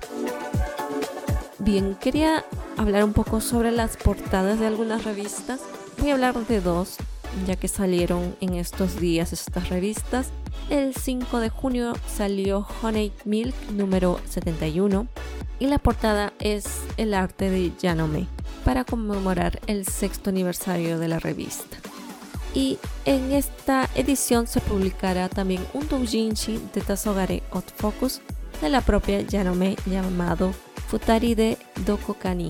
Bien, 1.59 1.95
quería 1.95 2.43
hablar 2.77 3.03
un 3.03 3.13
poco 3.13 3.39
sobre 3.39 3.71
las 3.71 3.95
portadas 3.97 4.59
de 4.59 4.67
algunas 4.67 5.05
revistas. 5.05 5.59
Voy 5.97 6.09
a 6.09 6.13
hablar 6.13 6.35
de 6.47 6.61
dos 6.61 6.97
ya 7.47 7.55
que 7.55 7.67
salieron 7.67 8.35
en 8.41 8.55
estos 8.55 8.99
días 8.99 9.33
estas 9.33 9.69
revistas. 9.69 10.29
El 10.69 10.93
5 10.95 11.39
de 11.39 11.49
junio 11.49 11.93
salió 12.07 12.65
Honey 12.81 13.11
Milk 13.25 13.55
número 13.71 14.19
71 14.29 15.07
y 15.59 15.67
la 15.67 15.79
portada 15.79 16.33
es 16.39 16.65
el 16.97 17.13
arte 17.13 17.49
de 17.49 17.71
Yanome 17.81 18.27
para 18.65 18.83
conmemorar 18.83 19.59
el 19.67 19.85
sexto 19.85 20.29
aniversario 20.29 20.99
de 20.99 21.07
la 21.07 21.19
revista. 21.19 21.77
Y 22.53 22.77
en 23.05 23.31
esta 23.31 23.89
edición 23.95 24.47
se 24.47 24.61
publicará 24.61 25.27
también 25.27 25.65
un 25.73 25.87
doujinshi 25.87 26.59
de 26.73 26.81
Tazogare 26.81 27.43
Hot 27.49 27.73
Focus 27.75 28.21
de 28.61 28.69
la 28.69 28.81
propia 28.81 29.21
Yanome 29.21 29.75
llamado 29.85 30.53
Futari 30.87 31.33
de 31.33 31.57
Dokokani. 31.85 32.49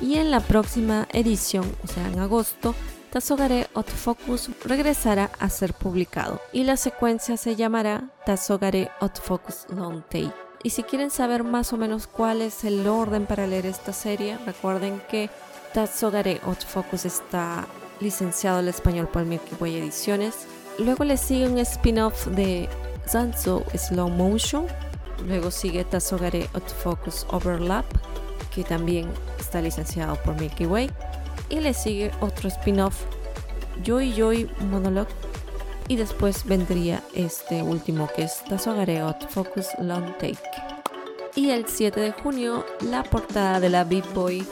Y 0.00 0.16
en 0.16 0.30
la 0.30 0.40
próxima 0.40 1.08
edición, 1.12 1.64
o 1.82 1.86
sea 1.86 2.06
en 2.06 2.20
agosto, 2.20 2.74
Tazogare 3.12 3.68
Focus 3.74 4.48
regresará 4.64 5.30
a 5.38 5.50
ser 5.50 5.74
publicado 5.74 6.40
y 6.50 6.64
la 6.64 6.78
secuencia 6.78 7.36
se 7.36 7.56
llamará 7.56 8.04
Tazogare 8.24 8.90
Focus 9.22 9.66
Long 9.68 10.02
Take. 10.04 10.32
Y 10.62 10.70
si 10.70 10.82
quieren 10.82 11.10
saber 11.10 11.44
más 11.44 11.74
o 11.74 11.76
menos 11.76 12.06
cuál 12.06 12.40
es 12.40 12.64
el 12.64 12.86
orden 12.86 13.26
para 13.26 13.46
leer 13.46 13.66
esta 13.66 13.92
serie, 13.92 14.38
recuerden 14.46 15.02
que 15.10 15.28
Tazogare 15.74 16.40
Focus 16.66 17.04
está 17.04 17.66
licenciado 18.00 18.60
al 18.60 18.68
español 18.68 19.08
por 19.08 19.26
Milky 19.26 19.56
Way 19.60 19.76
Ediciones. 19.76 20.46
Luego 20.78 21.04
le 21.04 21.18
sigue 21.18 21.50
un 21.50 21.58
spin-off 21.58 22.28
de 22.28 22.66
Zanzo 23.06 23.62
Slow 23.76 24.08
Motion. 24.08 24.66
Luego 25.26 25.50
sigue 25.50 25.84
Tazogare 25.84 26.48
Focus 26.82 27.26
Overlap, 27.28 27.84
que 28.54 28.64
también 28.64 29.06
está 29.38 29.60
licenciado 29.60 30.16
por 30.22 30.34
Milky 30.40 30.64
Way 30.64 30.90
y 31.52 31.60
le 31.60 31.74
sigue 31.74 32.10
otro 32.20 32.48
spin-off 32.48 33.04
Joy 33.84 34.14
Joy 34.14 34.50
Monologue 34.70 35.12
y 35.86 35.96
después 35.96 36.44
vendría 36.46 37.02
este 37.14 37.62
último 37.62 38.08
que 38.16 38.24
es 38.24 38.42
Tazogareot 38.48 39.28
Focus 39.28 39.68
Long 39.78 40.06
Take. 40.14 40.38
Y 41.34 41.50
el 41.50 41.66
7 41.66 42.00
de 42.00 42.12
junio 42.12 42.64
la 42.80 43.02
portada 43.02 43.60
de 43.60 43.68
la 43.68 43.84
Big 43.84 44.04
Boy 44.14 44.46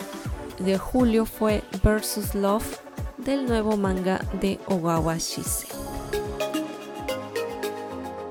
de 0.58 0.76
julio 0.76 1.24
fue 1.24 1.62
Versus 1.82 2.34
Love 2.34 2.78
del 3.16 3.46
nuevo 3.46 3.78
manga 3.78 4.20
de 4.40 4.58
Ogawa 4.66 5.16
Shise. 5.16 5.68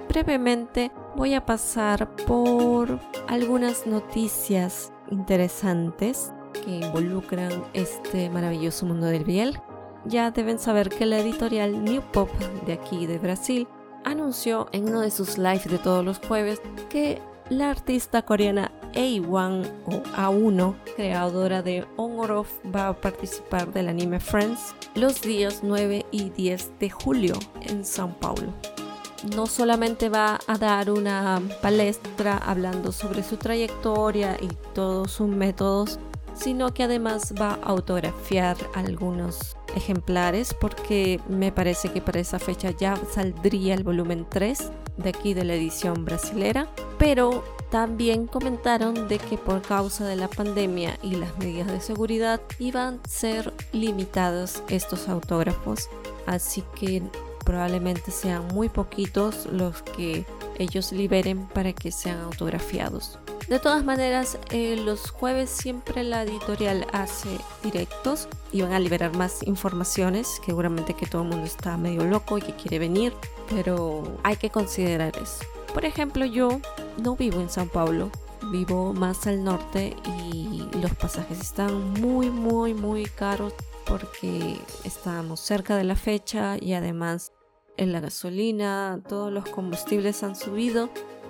Brevemente 0.10 0.92
voy 1.16 1.34
a 1.34 1.46
pasar 1.46 2.08
por 2.28 3.00
algunas 3.28 3.88
noticias 3.88 4.92
interesantes 5.10 6.32
que 6.64 6.78
involucran 6.78 7.64
este 7.74 8.30
maravilloso 8.30 8.86
mundo 8.86 9.08
del 9.08 9.24
biel. 9.24 9.60
Ya 10.06 10.32
deben 10.32 10.60
saber 10.60 10.90
que 10.90 11.06
la 11.06 11.20
editorial 11.20 11.84
New 11.84 12.02
Pop 12.12 12.30
de 12.66 12.74
aquí 12.74 13.06
de 13.06 13.18
Brasil 13.18 13.68
anunció 14.06 14.68
en 14.72 14.88
uno 14.88 15.02
de 15.02 15.12
sus 15.12 15.38
lives 15.38 15.70
de 15.70 15.78
todos 15.78 16.06
los 16.06 16.20
jueves 16.20 16.62
que 16.90 17.22
la 17.50 17.70
artista 17.70 18.22
coreana 18.22 18.72
A1 18.94 19.70
o 19.86 19.92
A1, 20.16 20.76
creadora 20.96 21.62
de 21.62 21.86
Honor 21.98 22.46
va 22.74 22.90
a 22.90 22.94
participar 22.94 23.72
del 23.74 23.90
anime 23.90 24.20
Friends 24.20 24.76
los 24.96 25.22
días 25.22 25.60
9 25.64 26.06
y 26.12 26.30
10 26.30 26.80
de 26.80 26.90
julio 26.90 27.34
en 27.62 27.84
São 27.84 28.14
Paulo 28.14 28.54
no 29.36 29.48
solamente 29.48 30.10
va 30.10 30.40
a 30.48 30.58
dar 30.58 30.90
una 30.92 31.42
palestra 31.62 32.38
hablando 32.38 32.92
sobre 32.92 33.24
su 33.24 33.38
trayectoria 33.38 34.38
y 34.40 34.48
todos 34.74 35.12
sus 35.12 35.28
métodos 35.28 36.00
sino 36.42 36.74
que 36.74 36.84
además 36.84 37.34
va 37.40 37.52
a 37.52 37.68
autografiar 37.68 38.58
algunos 38.74 39.58
ejemplares 39.76 40.54
porque 40.54 41.20
me 41.28 41.52
parece 41.52 41.92
que 41.92 42.02
para 42.02 42.20
esa 42.20 42.40
fecha 42.40 42.72
ya 42.72 42.98
saldría 43.12 43.74
el 43.74 43.84
volumen 43.84 44.26
3 44.30 44.72
de 44.98 45.10
aquí 45.10 45.34
de 45.34 45.44
la 45.44 45.54
edición 45.54 46.06
brasilera, 46.06 46.68
pero 46.98 47.44
también 47.70 48.28
comentaron 48.28 49.08
de 49.08 49.20
que 49.20 49.38
por 49.38 49.62
causa 49.62 50.06
de 50.06 50.16
la 50.16 50.28
pandemia 50.28 50.98
y 51.04 51.16
las 51.16 51.38
medidas 51.38 51.68
de 51.68 51.82
seguridad 51.82 52.42
iban 52.58 53.00
a 53.04 53.08
ser 53.08 53.54
limitados 53.72 54.64
estos 54.70 55.08
autógrafos, 55.08 55.90
así 56.26 56.64
que 56.80 57.04
probablemente 57.46 58.12
sean 58.12 58.48
muy 58.48 58.70
poquitos 58.70 59.46
los 59.48 59.82
que 59.82 60.26
ellos 60.58 60.92
liberen 60.92 61.48
para 61.48 61.74
que 61.74 61.92
sean 61.92 62.20
autografiados. 62.22 63.18
De 63.50 63.58
todas 63.58 63.84
maneras, 63.84 64.38
eh, 64.52 64.76
los 64.76 65.10
jueves 65.10 65.50
siempre 65.50 66.04
la 66.04 66.22
editorial 66.22 66.86
hace 66.94 67.30
directos 67.64 68.28
y 68.52 68.62
van 68.62 68.74
a 68.74 68.80
liberar 68.80 69.18
más 69.18 69.42
informaciones. 69.42 70.40
Seguramente 70.46 70.94
que 70.94 71.08
todo 71.08 71.24
el 71.24 71.30
mundo 71.30 71.46
está 71.46 71.76
medio 71.76 72.04
loco 72.06 72.38
y 72.38 72.44
que 72.44 72.54
quiere 72.54 72.78
venir, 72.78 73.12
pero 73.50 74.04
hay 74.22 74.36
que 74.36 74.52
considerar 74.52 75.18
eso. 75.18 75.44
Por 75.74 75.84
ejemplo, 75.84 76.26
yo 76.26 76.62
no 77.02 77.16
vivo 77.16 77.42
en 77.42 77.50
San 77.50 77.70
Paulo, 77.70 78.12
vivo 78.52 78.94
más 78.94 79.26
al 79.26 79.44
norte 79.44 79.96
y 80.32 80.68
los 80.80 80.94
pasajes 80.94 81.40
están 81.40 81.94
muy, 81.94 82.30
muy, 82.30 82.76
muy 82.76 83.06
caros 83.06 83.54
porque 83.84 84.62
estamos 84.84 85.40
cerca 85.40 85.76
de 85.76 85.86
la 85.86 85.96
fecha 85.96 86.58
y 86.62 86.74
además 86.74 87.32
en 87.78 87.94
la 87.94 88.00
gasolina, 88.00 89.02
todos 89.08 89.32
los 89.32 89.46
combustibles 89.50 90.22
han 90.22 90.36
subido, 90.36 90.90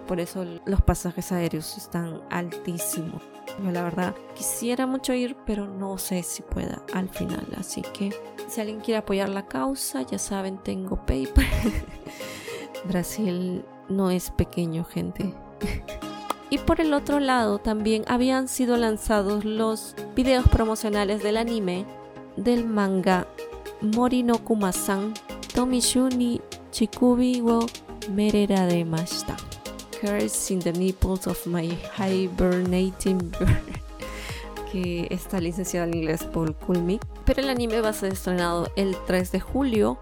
por 0.10 0.20
eso 0.20 0.43
los 0.66 0.82
pasajes 0.82 1.32
aéreos 1.32 1.78
están 1.78 2.20
altísimos. 2.32 3.22
Yo 3.64 3.72
la 3.72 3.84
verdad 3.84 4.16
quisiera 4.34 4.88
mucho 4.88 5.14
ir, 5.14 5.38
pero 5.45 5.68
no 5.68 5.99
sé 5.99 6.24
si 6.24 6.41
pueda 6.41 6.82
al 6.95 7.10
final. 7.10 7.45
Así 7.55 7.84
que 7.84 8.12
si 8.47 8.60
alguien 8.60 8.80
quiere 8.80 8.97
apoyar 8.97 9.30
la 9.30 9.45
causa, 9.45 10.01
ya 10.01 10.18
saben, 10.18 10.57
tengo 10.57 11.05
PayPal. 11.05 11.45
Brasil 12.88 13.64
no 13.88 14.10
es 14.10 14.32
pequeño, 14.32 14.84
gente. 14.84 15.36
Y 16.51 16.57
por 16.57 16.82
el 16.82 16.95
otro 16.95 17.20
lado 17.20 17.60
también 17.60 18.03
habían 18.07 18.47
sido 18.47 18.76
lanzados 18.76 19.45
los 19.45 19.95
videos 20.16 20.47
promocionales 20.47 21.22
del 21.22 21.38
anime 21.38 21.86
del 22.38 22.66
manga 22.66 23.28
Morinoku-san 23.82 25.14
Tomishu 25.53 26.10
ni 26.10 26.41
Chikubi 26.72 27.41
wo 27.41 27.68
Mashita. 28.10 29.59
Curse 30.00 30.54
in 30.54 30.60
the 30.60 30.72
nipples 30.72 31.28
of 31.28 31.45
my 31.45 31.68
hibernating 31.97 33.18
bird. 33.32 33.80
que 34.72 35.08
está 35.10 35.39
licenciado 35.39 35.88
en 35.88 35.95
inglés 35.95 36.24
por 36.24 36.56
Kulmi. 36.56 37.00
Pero 37.26 37.41
el 37.41 37.50
anime 37.50 37.82
va 37.82 37.89
a 37.89 37.93
ser 37.93 38.14
estrenado 38.14 38.72
el 38.76 38.95
3 39.08 39.32
de 39.32 39.39
julio 39.39 39.97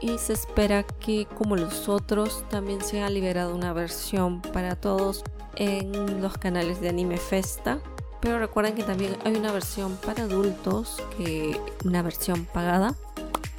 y 0.00 0.18
se 0.18 0.32
espera 0.32 0.82
que 0.82 1.26
como 1.26 1.56
los 1.56 1.88
otros 1.88 2.44
también 2.48 2.80
se 2.82 3.02
ha 3.02 3.10
liberado 3.10 3.54
una 3.54 3.72
versión 3.72 4.40
para 4.40 4.76
todos 4.76 5.24
en 5.56 6.22
los 6.22 6.38
canales 6.38 6.80
de 6.80 6.88
Anime 6.88 7.18
Festa. 7.18 7.80
Pero 8.20 8.38
recuerden 8.38 8.74
que 8.74 8.82
también 8.82 9.16
hay 9.24 9.34
una 9.34 9.52
versión 9.52 9.96
para 9.96 10.24
adultos, 10.24 11.02
que 11.16 11.58
una 11.84 12.02
versión 12.02 12.44
pagada. 12.44 12.94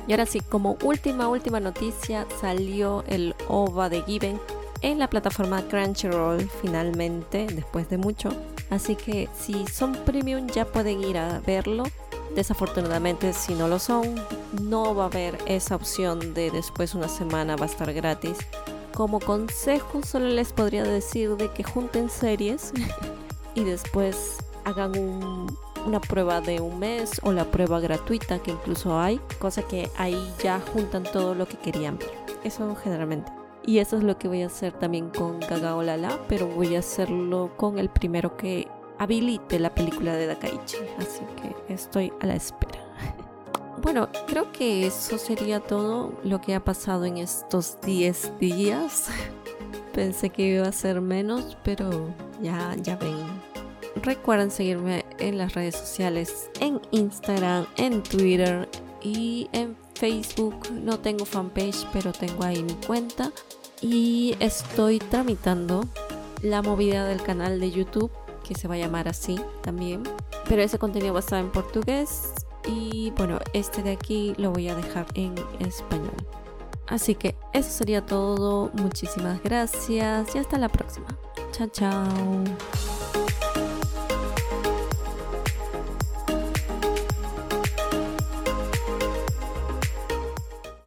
Y 0.07 0.13
ahora 0.13 0.25
sí, 0.25 0.39
como 0.39 0.77
última, 0.83 1.27
última 1.27 1.59
noticia, 1.59 2.27
salió 2.39 3.03
el 3.07 3.35
OVA 3.47 3.89
de 3.89 4.01
Given 4.03 4.39
en 4.81 4.99
la 4.99 5.09
plataforma 5.09 5.61
Crunchyroll 5.67 6.49
finalmente, 6.61 7.47
después 7.47 7.89
de 7.89 7.97
mucho. 7.97 8.29
Así 8.69 8.95
que 8.95 9.29
si 9.37 9.65
son 9.67 9.93
premium 10.05 10.47
ya 10.47 10.65
pueden 10.65 11.03
ir 11.03 11.17
a 11.17 11.39
verlo. 11.39 11.83
Desafortunadamente 12.35 13.33
si 13.33 13.53
no 13.53 13.67
lo 13.67 13.77
son, 13.77 14.15
no 14.61 14.95
va 14.95 15.03
a 15.03 15.07
haber 15.07 15.37
esa 15.47 15.75
opción 15.75 16.33
de 16.33 16.49
después 16.49 16.95
una 16.95 17.09
semana 17.09 17.55
va 17.55 17.65
a 17.65 17.69
estar 17.69 17.91
gratis. 17.93 18.37
Como 18.95 19.19
consejo 19.19 20.01
solo 20.03 20.27
les 20.27 20.53
podría 20.53 20.83
decir 20.83 21.35
de 21.35 21.49
que 21.49 21.63
junten 21.63 22.09
series 22.09 22.73
y 23.55 23.63
después 23.63 24.37
hagan 24.63 24.93
una 25.85 25.99
prueba 25.99 26.41
de 26.41 26.61
un 26.61 26.79
mes 26.79 27.19
o 27.23 27.31
la 27.31 27.45
prueba 27.45 27.79
gratuita 27.79 28.39
que 28.39 28.51
incluso 28.51 28.99
hay, 28.99 29.19
cosa 29.39 29.63
que 29.63 29.89
ahí 29.97 30.31
ya 30.41 30.61
juntan 30.73 31.03
todo 31.03 31.35
lo 31.35 31.47
que 31.47 31.57
querían. 31.57 31.99
Eso 32.43 32.75
generalmente. 32.75 33.40
Y 33.65 33.77
eso 33.77 33.97
es 33.97 34.03
lo 34.03 34.17
que 34.17 34.27
voy 34.27 34.41
a 34.41 34.47
hacer 34.47 34.73
también 34.73 35.09
con 35.09 35.39
Gaga 35.39 35.81
Lala, 35.83 36.19
pero 36.27 36.47
voy 36.47 36.75
a 36.75 36.79
hacerlo 36.79 37.51
con 37.57 37.77
el 37.77 37.89
primero 37.89 38.35
que 38.35 38.67
habilite 38.97 39.59
la 39.59 39.73
película 39.73 40.15
de 40.15 40.27
Dakaichi. 40.27 40.77
Así 40.97 41.21
que 41.35 41.73
estoy 41.73 42.11
a 42.19 42.27
la 42.27 42.35
espera. 42.35 42.79
Bueno, 43.81 44.09
creo 44.27 44.51
que 44.51 44.85
eso 44.85 45.17
sería 45.17 45.59
todo 45.59 46.13
lo 46.23 46.39
que 46.39 46.53
ha 46.53 46.63
pasado 46.63 47.05
en 47.05 47.17
estos 47.17 47.79
10 47.81 48.37
días. 48.37 49.07
Pensé 49.93 50.29
que 50.29 50.49
iba 50.49 50.67
a 50.67 50.71
ser 50.71 51.01
menos, 51.01 51.57
pero 51.63 52.13
ya, 52.43 52.75
ya 52.75 52.95
ven. 52.97 53.17
Recuerden 54.03 54.51
seguirme 54.51 55.03
en 55.17 55.39
las 55.39 55.55
redes 55.55 55.75
sociales, 55.75 56.51
en 56.59 56.79
Instagram, 56.91 57.65
en 57.77 58.03
Twitter 58.03 58.69
y 59.01 59.49
en 59.51 59.75
Facebook. 60.01 60.71
No 60.71 60.99
tengo 60.99 61.25
fanpage, 61.25 61.85
pero 61.93 62.11
tengo 62.11 62.43
ahí 62.43 62.63
mi 62.63 62.73
cuenta. 62.87 63.31
Y 63.81 64.35
estoy 64.39 64.97
tramitando 64.97 65.85
la 66.41 66.63
movida 66.63 67.05
del 67.05 67.21
canal 67.21 67.59
de 67.59 67.69
YouTube, 67.69 68.11
que 68.43 68.55
se 68.55 68.67
va 68.67 68.73
a 68.73 68.77
llamar 68.79 69.07
así 69.07 69.39
también. 69.61 70.01
Pero 70.49 70.63
ese 70.63 70.79
contenido 70.79 71.13
va 71.13 71.19
a 71.19 71.21
estar 71.21 71.39
en 71.39 71.51
portugués 71.51 72.33
y 72.67 73.11
bueno, 73.15 73.37
este 73.53 73.83
de 73.83 73.91
aquí 73.91 74.33
lo 74.37 74.49
voy 74.51 74.69
a 74.69 74.75
dejar 74.75 75.05
en 75.13 75.35
español. 75.59 76.15
Así 76.87 77.13
que 77.13 77.35
eso 77.53 77.69
sería 77.69 78.03
todo. 78.03 78.71
Muchísimas 78.73 79.41
gracias 79.43 80.35
y 80.35 80.39
hasta 80.39 80.57
la 80.57 80.69
próxima. 80.69 81.07
Chao, 81.51 81.67
chao. 81.67 82.43